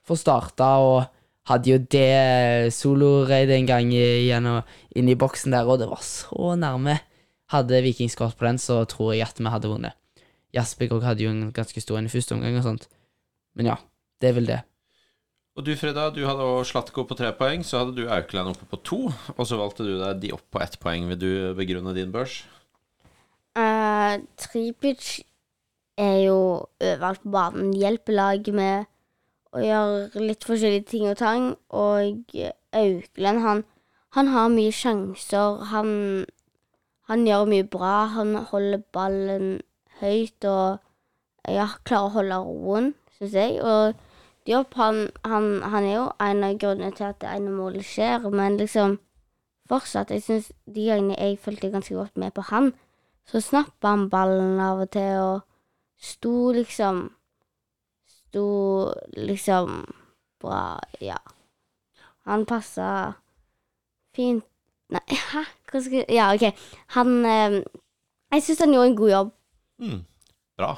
[0.05, 0.99] får starta og
[1.49, 4.61] hadde jo det soloreidet en gang gjennom
[4.95, 6.99] inn i boksen der, og det var så nærme.
[7.53, 9.97] Hadde Viking skåret på den, så tror jeg at vi hadde vunnet.
[10.53, 12.87] Jasper òg hadde jo en ganske stor en i første omgang og sånt.
[13.57, 13.79] Men ja,
[14.21, 14.61] det er vel det.
[15.53, 17.61] Og du, Freda, du hadde også Slatko på tre poeng.
[17.65, 19.01] Så hadde du Aukland oppe på to,
[19.37, 21.11] og så valgte du deg de opp på ett poeng.
[21.11, 22.39] Vil du begrunne din børs?
[23.53, 25.21] Uh, Tripic
[26.01, 26.39] er jo
[26.81, 27.75] overalt på banen.
[27.77, 28.89] Hjelper laget med
[29.53, 31.51] å gjøre litt forskjellige ting og tang.
[31.69, 32.33] Og
[32.73, 33.61] Aukland, han,
[34.17, 35.61] han har mye sjanser.
[35.75, 35.91] Han,
[37.13, 37.93] han gjør mye bra.
[38.15, 39.53] Han holder ballen
[40.01, 40.81] høyt og
[41.45, 43.61] ja, klarer å holde roen, syns jeg.
[43.61, 44.01] Og
[44.47, 48.27] Diop, han, han, han er jo en av grunnene til at det ene målet skjer,
[48.35, 48.99] men liksom
[49.71, 52.73] fortsatt, jeg syns de gangene jeg fulgte ganske godt med på han,
[53.29, 55.41] så snappa han ballen av og til, og
[56.03, 57.09] sto liksom
[58.33, 59.83] Sto liksom
[60.41, 61.19] bra, ja.
[62.25, 62.87] Han passa
[64.17, 64.47] fint
[64.93, 65.43] Nei, hæ?
[65.69, 66.65] Hva skal Ja, OK.
[66.97, 67.59] Han eh,
[68.33, 69.31] Jeg syns han gjorde en god jobb.
[69.85, 70.01] Mm,
[70.57, 70.71] bra.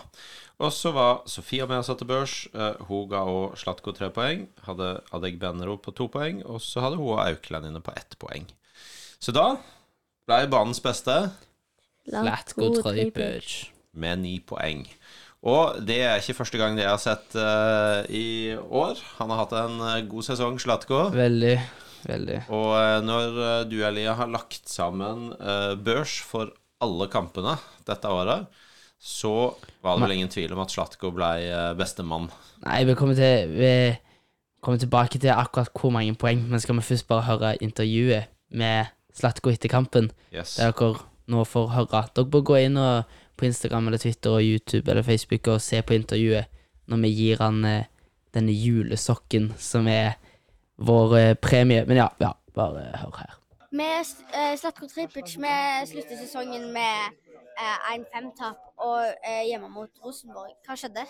[0.62, 2.44] Og så var Sofia med og satte børs.
[2.54, 4.46] Eh, hun ga også Slatko tre poeng.
[4.66, 6.44] Hadde Adeg Benro på to poeng.
[6.46, 8.46] Og så hadde hun og Aukland inne på ett poeng.
[9.18, 9.54] Så da
[10.28, 11.16] ble banens beste
[12.06, 13.70] Slatko Tripic.
[13.92, 14.84] med ni poeng.
[15.44, 19.00] Og det er ikke første gang det jeg har sett uh, i år.
[19.18, 21.10] Han har hatt en eh, god sesong, Slatko.
[21.12, 21.56] Veldig,
[22.08, 22.38] veldig.
[22.48, 25.34] Og uh, når eh, du, Elia, har lagt sammen
[25.84, 28.48] børs for alle kampene dette året,
[29.04, 29.52] så
[29.84, 32.30] var det vel ingen tvil om at Slatko ble eh, bestemann.
[32.64, 33.72] Nei, vi kommer, til, vi
[34.64, 38.88] kommer tilbake til akkurat hvor mange poeng, men skal vi først bare høre intervjuet med
[39.12, 40.08] Slatko etter kampen?
[40.32, 40.56] Yes.
[40.56, 42.06] Der dere nå får høre.
[42.16, 43.04] Dere bør gå inn og,
[43.36, 46.48] på Instagram eller Twitter og YouTube eller Facebook og se på intervjuet
[46.88, 47.90] når vi gir han eh,
[48.34, 50.16] denne julesokken som er
[50.80, 51.84] vår eh, premie.
[51.84, 53.36] Men ja, ja, bare hør her.
[53.74, 55.54] Med uh, Slatko Tripic vi
[55.90, 57.23] slutter sesongen med
[57.58, 60.54] uh, 1-5-tap og eh, hjemme mot Rosenborg.
[60.66, 61.06] Hva skjedde?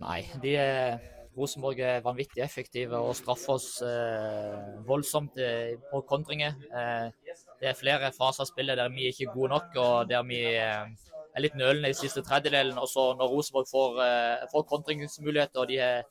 [0.00, 0.98] Nei, de er,
[1.36, 6.54] Rosenborg er vanvittig effektive og straffer oss eh, voldsomt eh, på kontringer.
[6.70, 7.08] Eh,
[7.60, 10.42] det er flere faser av spillet der vi ikke er gode nok, og der vi
[10.52, 10.84] eh,
[11.34, 12.78] er litt nølende i siste tredjedelen.
[12.78, 16.04] Og så når Rosenborg får, eh, får kontringsmuligheter, og de er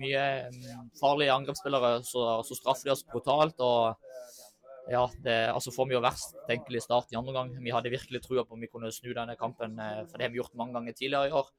[0.00, 3.60] mye mm, farlige angrepsspillere, så, så straffer de oss brutalt.
[3.60, 4.11] og
[4.90, 7.50] ja, det, altså får vi jo verst tenkelig start i andre gang.
[7.62, 10.32] Vi hadde virkelig trua på om vi kunne snu denne kampen, eh, for det har
[10.34, 11.50] vi gjort mange ganger tidligere i år.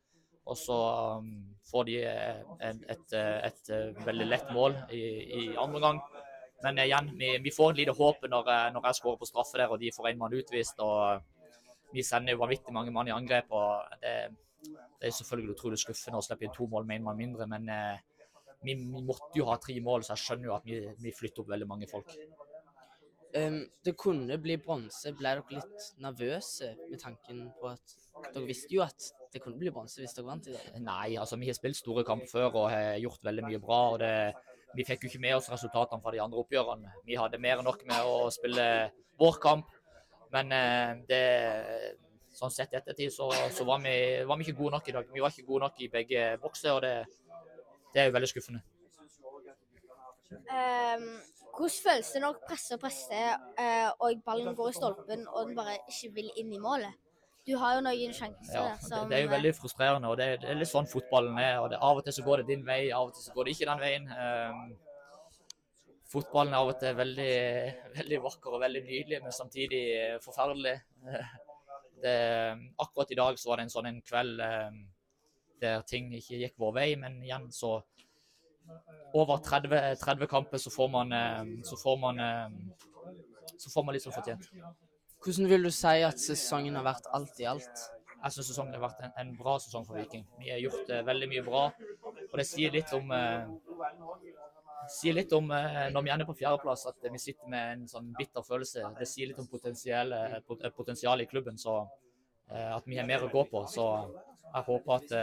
[0.44, 0.78] Og så
[1.24, 1.30] um,
[1.70, 5.04] får de eh, et, et, et, et veldig lett mål i,
[5.40, 6.02] i andre gang.
[6.64, 9.72] Men igjen, vi, vi får et lite håp når, når jeg skårer på straffe der
[9.72, 10.80] og de får en mann utvist.
[10.80, 11.24] og
[11.96, 13.52] Vi sender jo vanvittig mange mann i angrep.
[13.52, 14.14] og det,
[15.00, 17.68] Det er selvfølgelig utrolig skuffende å slippe inn to mål med én mann mindre, men
[17.72, 17.98] eh,
[18.64, 21.44] vi, vi måtte jo ha tre mål, så jeg skjønner jo at vi, vi flytter
[21.44, 22.16] opp veldig mange folk.
[23.34, 25.12] Ehm, det kunne bli bronse.
[25.18, 28.00] Ble dere litt nervøse med tanken på at
[28.34, 30.66] Dere visste jo at det kunne bli bronse hvis dere vant i dag.
[30.86, 33.80] Nei, altså vi har spilt store kamper før og har gjort veldig mye bra.
[33.96, 34.14] og det,
[34.78, 36.94] Vi fikk jo ikke med oss resultatene fra de andre oppgjørene.
[37.08, 38.68] Vi hadde mer enn nok med å spille
[39.20, 39.74] vår kamp,
[40.34, 41.24] men eh, det,
[42.38, 43.98] sånn sett i ettertid så, så var, vi,
[44.30, 45.12] var vi ikke gode nok i dag.
[45.14, 46.96] Vi var ikke gode nok i begge bokser, og det,
[47.94, 48.64] det er jo veldig skuffende.
[50.54, 51.10] Ehm,
[51.54, 55.80] hvordan føles det når presser presser, eh, og ballen går i stolpen, og den bare
[55.90, 56.94] ikke vil inn i målet?
[57.44, 60.30] Du har jo noen sjanser Ja, det, som det er jo veldig frustrerende, og det,
[60.42, 61.58] det er litt sånn fotballen er.
[61.60, 63.46] og det, Av og til så går det din vei, av og til så går
[63.46, 64.08] det ikke den veien.
[64.16, 64.62] Um,
[66.14, 67.36] fotballen er av og til veldig,
[68.00, 70.78] veldig vakker og veldig nydelig, men samtidig eh, forferdelig.
[72.04, 72.12] Det,
[72.84, 74.80] akkurat i dag så var det en sånn en kveld um,
[75.64, 77.78] der ting ikke gikk vår vei, men igjen så
[79.14, 82.50] Over 30, 30 kamper så får man, eh, så får man, eh,
[83.58, 84.48] så får man litt som fortjent.
[85.24, 87.84] Hvordan vil du si at sesongen har vært alt i alt?
[88.24, 90.26] Jeg syns sesongen har vært en, en bra sesong for Viking.
[90.40, 91.64] Vi har gjort eh, veldig mye bra.
[92.32, 93.14] Og det sier litt om
[94.90, 98.44] sier litt om når vi ender på fjerdeplass, at vi sitter med en sånn bitter
[98.44, 98.90] følelse.
[98.98, 101.78] Det sier litt om potensialet i klubben, så
[102.50, 103.62] at vi har mer å gå på.
[103.72, 103.86] Så
[104.50, 105.16] jeg håper at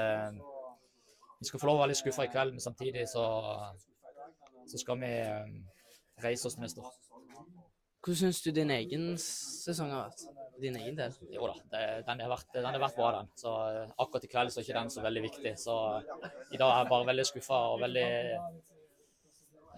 [1.40, 3.24] vi skal få lov å være litt skuffa i kveld, men samtidig så,
[4.68, 5.54] så skal vi eh,
[6.24, 6.92] reise oss neste år.
[8.00, 10.26] Hvordan syns du din egen sesong har vært?
[10.60, 11.16] Din egen del?
[11.32, 13.32] Jo da, det, den, har vært, den har vært bra, den.
[13.40, 15.54] Så eh, akkurat i kveld så er ikke den så veldig viktig.
[15.60, 15.76] Så
[16.52, 18.06] i dag er jeg bare veldig skuffa og veldig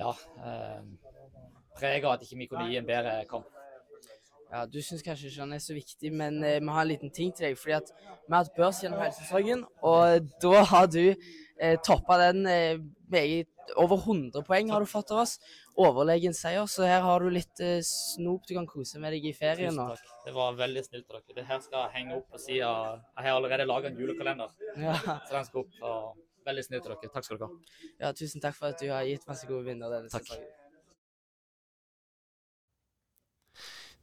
[0.02, 0.12] ja,
[0.46, 0.78] eh,
[1.78, 3.46] prega at ikke vi kunne gi en bedre kamp.
[4.52, 7.10] Ja, Du syns kanskje ikke den er så viktig, men eh, vi har en liten
[7.10, 7.58] ting til deg.
[7.58, 11.14] fordi at vi har hatt børs gjennom hele sesongen, og da har du
[11.62, 12.78] eh, toppa den eh,
[13.12, 13.48] meget
[13.78, 15.36] Over 100 poeng har du fått av oss.
[15.78, 19.32] Overlegen seier, så her har du litt eh, snop du kan kose med deg i
[19.38, 19.84] ferien nå.
[19.92, 20.24] Tusen takk.
[20.26, 21.36] Det var veldig snilt av dere.
[21.38, 22.72] Det her skal henge opp på sida.
[23.14, 24.50] Jeg har allerede laga en julekalender,
[24.82, 24.96] Ja.
[24.98, 25.78] så den skal opp.
[25.92, 26.18] Og
[26.50, 27.12] veldig snilt av dere.
[27.14, 27.78] Takk skal dere ha.
[28.02, 30.26] Ja, tusen takk for at du har gitt masse gode vinner denne Takk.
[30.26, 30.50] sesongen.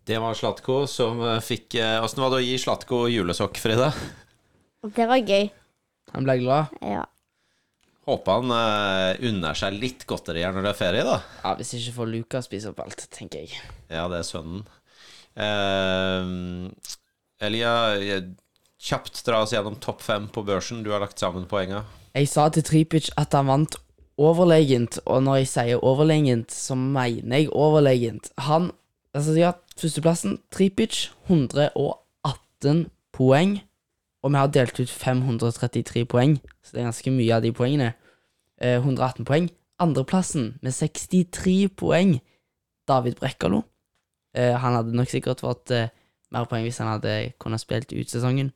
[0.09, 3.91] Det var Slatko som eh, fikk Åssen var det å gi Slatko julesokk, Frida?
[4.95, 5.49] Det var gøy.
[6.15, 6.71] Han ble glad?
[6.81, 7.03] Ja.
[8.07, 11.17] Håper han uh, unner seg litt godteri her når det er ferie, da.
[11.43, 13.59] Ja, Hvis ikke får Luka spise opp alt, tenker jeg.
[13.91, 14.63] Ja, det er sønnen.
[15.39, 16.71] Uh,
[17.43, 18.23] Elia, eh,
[18.79, 20.81] kjapt dra oss gjennom topp fem på børsen.
[20.83, 21.83] Du har lagt sammen poenga.
[22.15, 23.77] Jeg sa til Tripic at han vant
[24.19, 28.33] overlegent, og når jeg sier overlegent, så mener jeg overlegent.
[28.49, 28.71] Han
[29.09, 30.35] Altså, ja, førsteplassen.
[30.53, 32.83] Tripic 118
[33.15, 33.55] poeng,
[34.21, 37.93] og vi har delt ut 533 poeng, så det er ganske mye av de poengene.
[38.61, 39.49] Eh, 118 poeng.
[39.79, 42.19] Andreplassen med 63 poeng,
[42.87, 43.63] David Brekkalo.
[44.35, 45.87] Eh, han hadde nok sikkert fått eh,
[46.31, 48.51] mer poeng hvis han hadde kunnet spilt ut sesongen.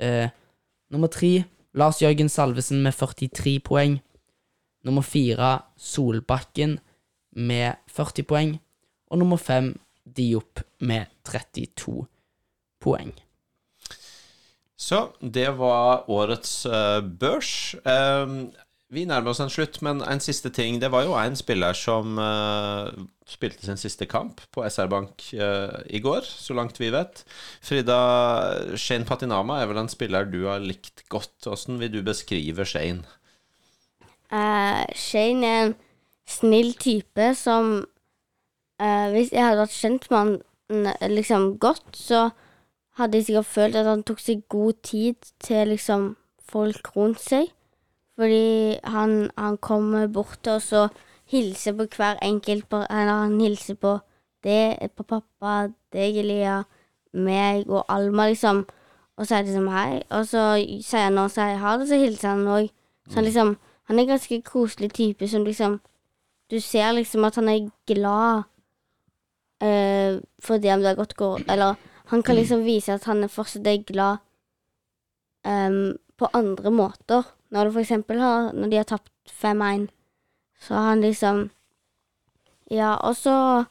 [0.00, 0.28] Eh,
[0.92, 1.44] nummer tre,
[1.74, 4.00] Lars Jørgen Salvesen med 43 poeng.
[4.84, 6.78] Nummer fire, Solbakken
[7.36, 8.58] med 40 poeng.
[9.10, 9.74] Og nummer fem,
[10.04, 12.06] Diop med 32
[12.80, 13.12] poeng.
[14.80, 17.76] Så det var årets uh, børs.
[17.84, 18.48] Um,
[18.90, 20.80] vi nærmer oss en slutt, men en siste ting.
[20.80, 22.88] Det var jo en spiller som uh,
[23.28, 27.22] spilte sin siste kamp på SR Bank uh, i går, så langt vi vet.
[27.62, 28.00] Frida,
[28.80, 31.36] Shane Patinama er vel en spiller du har likt godt.
[31.44, 33.04] Hvordan vil du beskrive Shane?
[34.32, 35.78] Uh, Shane er en
[36.30, 37.80] snill type som
[38.80, 40.18] Hvis jeg hadde vært kjent med
[40.70, 42.30] han liksom godt, så
[42.98, 46.16] hadde jeg sikkert følt at han tok seg god tid til liksom
[46.50, 47.52] folk rundt seg.
[48.18, 50.90] Fordi han, han kommer bort og
[51.30, 52.66] hilser på hver enkelt.
[52.72, 53.98] Eller han hilser på
[54.44, 56.62] det, på pappa, deg, Elia,
[57.12, 58.66] meg og Alma, liksom.
[59.16, 60.02] Og sier liksom hei.
[60.10, 60.44] Og så
[60.84, 62.70] sier han også hei ha det, så hilser han òg.
[63.08, 63.58] Så han liksom
[63.90, 65.80] Han er en ganske koselig type som liksom
[66.50, 68.42] Du ser liksom at han er glad
[69.60, 70.20] eh,
[70.62, 71.74] det om det har gått godt, Eller
[72.10, 74.18] han kan liksom vise at han fortsatt er glad
[75.46, 77.28] um, på andre måter.
[77.50, 79.88] Når du for eksempel har Når de har tapt 5-1,
[80.60, 81.50] så har han liksom
[82.70, 83.64] Ja, og så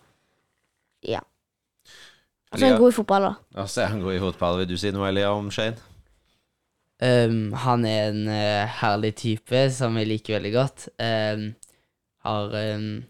[1.04, 1.20] Ja.
[2.52, 3.34] Og så er han god i fotball, da.
[3.56, 4.58] Ja, så er han god i fotball.
[4.58, 5.78] Vil du si noe, Elia, om Shane?
[7.00, 10.90] Um, han er en uh, herlig type som jeg liker veldig godt.
[11.00, 11.54] Um,
[12.26, 13.04] har um,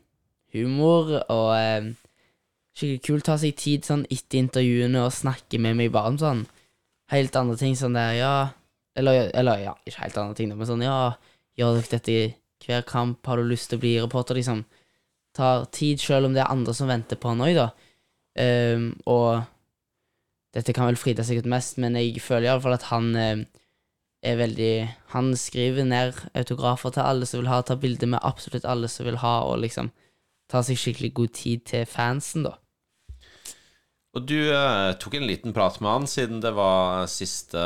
[0.53, 1.95] humor og um,
[2.79, 3.25] skikkelig kult.
[3.27, 6.45] Ta seg tid sånn etter intervjuene og snakke med meg bare om sånn
[7.13, 7.75] helt andre ting.
[7.77, 8.33] Sånn der, ja
[8.97, 11.13] Eller, eller ja, ikke helt andre ting, men sånn Ja,
[11.59, 12.23] gjør dere dette i
[12.65, 13.21] hver kamp?
[13.27, 14.35] Har du lyst til å bli reporter?
[14.35, 14.65] Liksom.
[15.37, 17.69] Tar tid, selv om det er andre som venter på han òg, da.
[18.39, 19.45] Um, og
[20.55, 23.41] dette kan vel Frida sikkert mest, men jeg føler iallfall at han eh,
[24.25, 24.73] er veldig
[25.13, 29.05] Han skriver ned autografer til alle som vil ha, tar bilder med absolutt alle som
[29.05, 29.91] vil ha, og liksom
[30.49, 32.55] tar seg skikkelig god tid til fansen, da.
[34.17, 37.59] Og du eh, tok en liten prat med han siden det var siste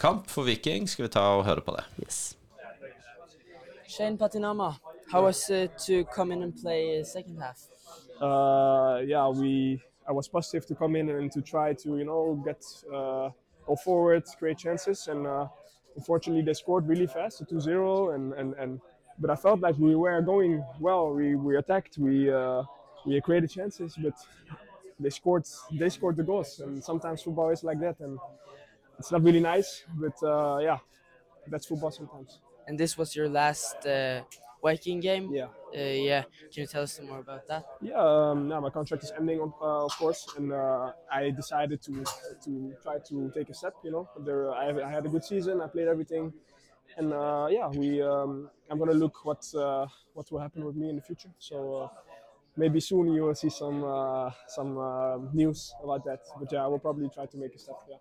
[0.00, 0.88] kamp for Viking.
[0.88, 1.84] Skal vi ta og høre på det?
[2.00, 2.20] Yes.
[3.86, 4.72] Shane Patinama,
[5.12, 7.58] how was it to come in and play second half?
[8.22, 9.82] Uh, yeah, we.
[10.08, 13.28] I was positive to come in and to try to you know get uh,
[13.66, 15.46] go forward, create chances, and uh,
[15.94, 18.80] unfortunately they scored really fast, 2-0, and, and and
[19.18, 21.12] but I felt like we were going well.
[21.12, 22.62] We we attacked, we uh,
[23.04, 24.14] we created chances, but
[25.02, 28.18] they scored they scored the goals, and sometimes football is like that, and
[28.98, 30.78] it's not really nice, but uh, yeah,
[31.48, 32.38] that's football sometimes.
[32.66, 34.22] And this was your last uh,
[34.62, 35.30] Viking game?
[35.32, 35.48] Yeah.
[35.74, 36.22] Uh, yeah.
[36.52, 37.64] Can you tell us some more about that?
[37.80, 41.82] Yeah, um, now my contract is ending, on, uh, of course, and uh, I decided
[41.82, 42.04] to
[42.44, 43.74] to try to take a step.
[43.82, 45.60] You know, there I, I had a good season.
[45.60, 46.32] I played everything,
[46.96, 50.90] and uh, yeah, we um, I'm gonna look what uh, what will happen with me
[50.90, 51.30] in the future.
[51.38, 51.88] So uh,
[52.56, 56.20] maybe soon you will see some uh, some uh, news about that.
[56.38, 57.76] But yeah, I will probably try to make a step.
[57.88, 57.96] Yeah.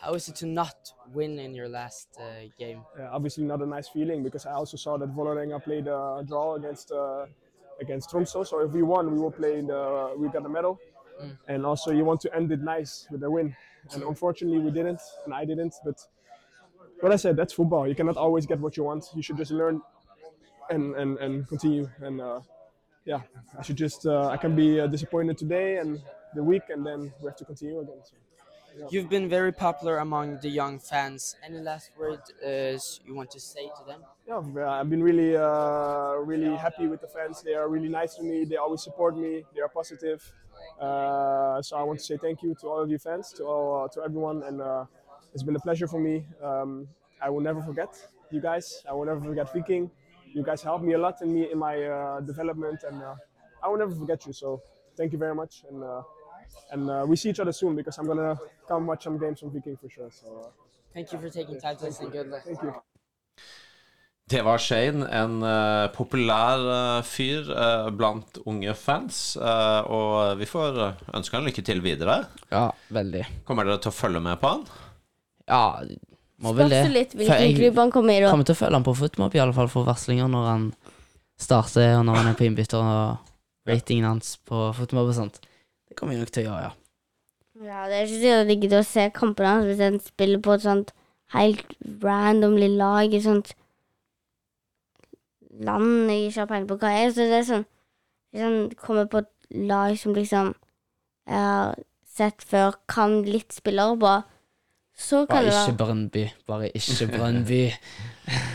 [0.00, 2.82] How is it to not win in your last uh, game?
[2.98, 6.54] Yeah, obviously not a nice feeling because I also saw that Vålerenga played a draw
[6.56, 7.26] against uh,
[7.80, 8.46] against Tromsø.
[8.46, 10.78] So if we won, we will play the we got a medal,
[11.22, 11.38] Mm.
[11.48, 13.56] and also you want to end it nice with a win.
[13.94, 15.74] And unfortunately, we didn't, and I didn't.
[15.82, 15.98] But
[17.00, 17.88] what I said, that's football.
[17.88, 19.06] You cannot always get what you want.
[19.14, 19.80] You should just learn
[20.68, 21.88] and and, and continue.
[22.00, 22.40] And uh,
[23.06, 23.20] yeah,
[23.58, 26.02] I should just uh, I can be uh, disappointed today and
[26.34, 28.00] the week, and then we have to continue again.
[28.04, 28.16] So,
[28.78, 28.86] yeah.
[28.90, 31.36] You've been very popular among the young fans.
[31.42, 32.76] Any last words uh,
[33.06, 34.00] you want to say to them?
[34.28, 37.42] Yeah, I've, uh, been really, uh, really happy with the fans.
[37.42, 38.44] They are really nice to me.
[38.44, 39.44] They always support me.
[39.54, 40.20] They are positive.
[40.78, 43.84] Uh, so I want to say thank you to all of you fans, to all,
[43.84, 44.84] uh, to everyone, and uh,
[45.32, 46.26] it's been a pleasure for me.
[46.42, 46.86] Um,
[47.22, 47.96] I will never forget
[48.30, 48.82] you guys.
[48.88, 49.90] I will never forget Viking.
[50.36, 53.14] You guys helped me a lot in me in my uh, development, and uh,
[53.62, 54.32] I will never forget you.
[54.42, 54.48] So
[54.98, 56.02] thank you very much, and uh,
[56.72, 58.34] and uh, we see each other soon because I'm gonna
[58.68, 60.10] come watch some games from Viking for sure.
[60.20, 60.26] So.
[60.44, 60.50] Uh,
[60.96, 62.08] Thank you for taking time to listen.
[62.10, 62.44] Good luck.
[62.44, 62.72] Thank you.
[64.28, 69.18] Det var Shane, en uh, populær uh, fyr uh, blant unge fans.
[69.36, 70.80] eh, og vi får
[71.14, 72.16] ønske han lykke til videre.
[72.50, 72.64] Ja,
[72.96, 73.22] veldig.
[73.46, 74.64] Kommer dere til å følge med på han?
[75.46, 75.60] Ja,
[76.42, 76.82] må vel det.
[76.84, 78.32] Spørs litt hvilken jeg klubb han kommer i, da.
[78.34, 80.66] Kommer til å følge han på Footmob, i alle fall for varslinger når han
[81.40, 85.40] starter, og når han er på innbytter, og ratingen hans på Footmob og sånt.
[85.88, 86.74] Det kommer jeg nok til å gjøre, ja.
[87.66, 90.64] Ja, det er ikke så digg å se kampene hans hvis han spiller på et
[90.66, 90.92] sånt
[91.32, 91.72] helt
[92.04, 93.54] randomly lag i sånt
[95.56, 97.10] land jeg ikke har peiling på hva er.
[97.14, 97.66] Så det er sånn
[98.34, 100.52] Hvis han kommer på et lag som liksom
[101.26, 101.78] jeg har
[102.16, 104.12] sett før, kan litt spillere på,
[104.96, 106.24] så kan Bare det ikke Brønnby.
[106.48, 107.62] Bare ikke Brønnby.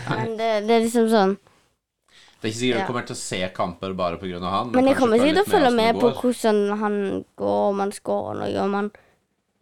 [0.10, 1.36] Men det, det er liksom sånn
[2.42, 2.82] Det er ikke sikkert Ja.
[2.82, 4.39] du kommer til å se kamper bare pga.
[4.42, 4.72] han.
[4.74, 6.22] Men jeg kanskje kommer følge sikkert til å følge med med det på går.
[6.22, 6.96] hvordan han
[7.38, 8.92] går, om han scorer noe, om han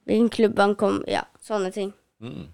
[0.09, 1.91] Hvilken klubb han kommer Ja, sånne ting.
[2.23, 2.47] Mm.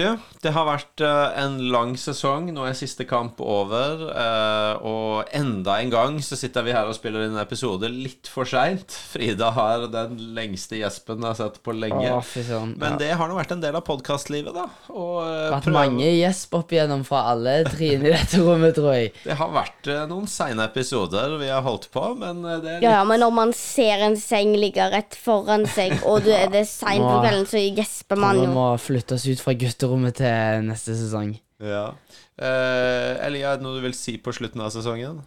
[0.00, 0.06] Du,
[0.40, 2.46] det har vært eh, en lang sesong.
[2.56, 4.06] Nå er siste kamp over.
[4.08, 8.30] eh, og enda en gang så sitter vi her og spiller inn en episode litt
[8.32, 8.94] for seint.
[9.12, 12.08] Frida har den lengste gjespen jeg har sett på lenge.
[12.16, 12.72] Å, fy søren.
[12.80, 13.00] Men Ja.
[13.02, 14.64] det har nå vært en del av podkastlivet, da.
[14.94, 18.94] Og eh, Vært prøve- mange gjesp opp igjennom fra alle triene i dette rommet, tror
[18.96, 19.12] jeg.
[19.26, 22.96] Det har vært noen seine episoder vi har holdt på, men det er litt Ja,
[23.00, 27.04] ja, men når man ser en seng ligge rett foran seg, og det er seint
[27.04, 29.52] på kvelden, så gjesper man Vi må flytte oss ut fra
[29.90, 31.34] gutterommet til neste sesong.
[31.60, 31.92] Ja.
[32.38, 35.20] Eh, Elia, er det noe du vil si på slutten av sesongen?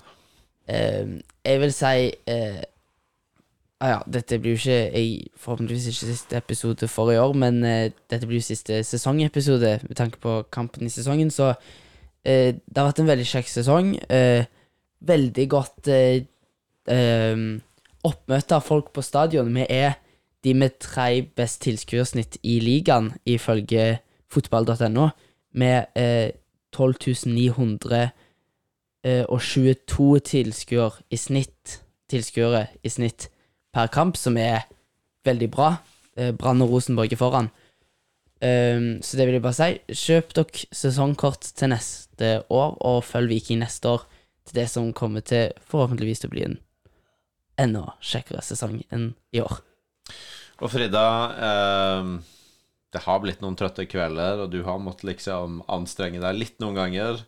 [0.68, 2.64] Eh, jeg vil si eh,
[3.82, 7.64] ah, Ja, dette blir jo ikke jeg, forhåpentligvis ikke siste episode for i år, men
[7.64, 11.54] eh, dette blir jo siste sesongepisode med tanke på kampen i sesongen, så
[12.24, 13.98] eh, det har vært en veldig kjekk sesong.
[14.10, 14.48] Eh,
[15.04, 16.24] veldig godt eh,
[16.88, 17.44] eh,
[18.04, 19.54] oppmøte av folk på stadion.
[19.54, 20.00] Vi er
[20.44, 24.00] de med tre best tilskuersnitt i ligaen, ifølge
[24.34, 25.10] fotball.no,
[25.54, 26.34] med eh,
[26.74, 28.10] 12 900
[29.06, 31.80] eh, og 22 tilskuere i snitt,
[32.10, 33.30] tilskuere i snitt
[33.74, 34.66] per kamp, som er
[35.26, 35.76] veldig bra.
[36.18, 37.52] Eh, Brann og Rosenborg er foran.
[38.44, 39.96] Um, så det vil jeg bare si.
[39.96, 44.04] Kjøp dere sesongkort til neste år, og følg Viking neste år
[44.44, 46.58] til det som kommer til forhåpentligvis å bli en
[47.64, 49.62] enda kjekkere sesong enn i år.
[50.60, 51.06] Og Frida,
[51.48, 52.12] eh,
[52.94, 56.78] det har blitt noen trøtte kvelder, og du har måttet liksom anstrenge deg litt noen
[56.78, 57.24] ganger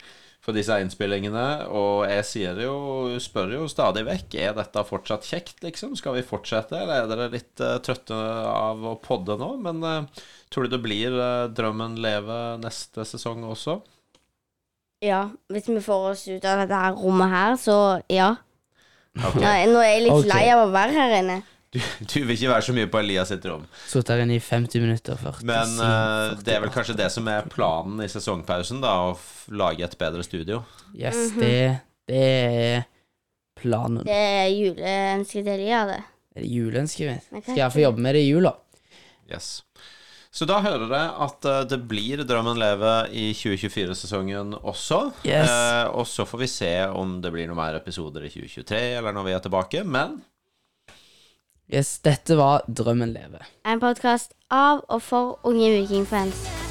[0.45, 1.45] for disse innspillingene.
[1.73, 2.75] Og jeg sier jo,
[3.21, 5.95] spør jo stadig vekk er dette fortsatt kjekt, liksom.
[5.97, 9.55] Skal vi fortsette, eller er dere litt uh, trøtte av å podde nå?
[9.65, 13.79] Men uh, tror du det blir uh, drømmen leve neste sesong også?
[15.03, 17.79] Ja, hvis vi får oss ut av dette her rommet her, så
[18.11, 18.35] ja.
[19.15, 19.65] Okay.
[19.71, 20.31] Nå er jeg litt okay.
[20.31, 21.41] lei av å være her inne.
[21.75, 23.65] Du, du vil ikke være så mye på Elias sitt rom.
[23.89, 25.19] Sittet her inne i 50 minutter.
[25.19, 26.41] 40, Men 40.
[26.47, 29.97] det er vel kanskje det som er planen i sesongpausen, da, å f lage et
[29.99, 30.63] bedre studio?
[30.95, 31.39] Yes, Mhm.
[31.43, 32.85] det, det er
[33.59, 34.03] planen.
[34.07, 36.01] Det er juleønsket til Elias, det.
[36.35, 37.43] Er det juleønsket mitt?
[37.45, 38.55] Skal jeg få jobbe med det i jula?
[39.31, 39.63] Yes.
[40.35, 44.97] Så da hører jeg at eh, det blir Drømmen leve i 2024-sesongen også.
[45.23, 45.47] Yes.
[45.49, 49.15] Eh, og så får vi se om det blir noen mer episoder i 2023, eller
[49.15, 49.83] når vi er tilbake.
[49.87, 50.17] Men
[51.73, 53.41] Yes, dette var Drømmen leve.
[53.65, 56.64] En podkast av og for unge vikingfans.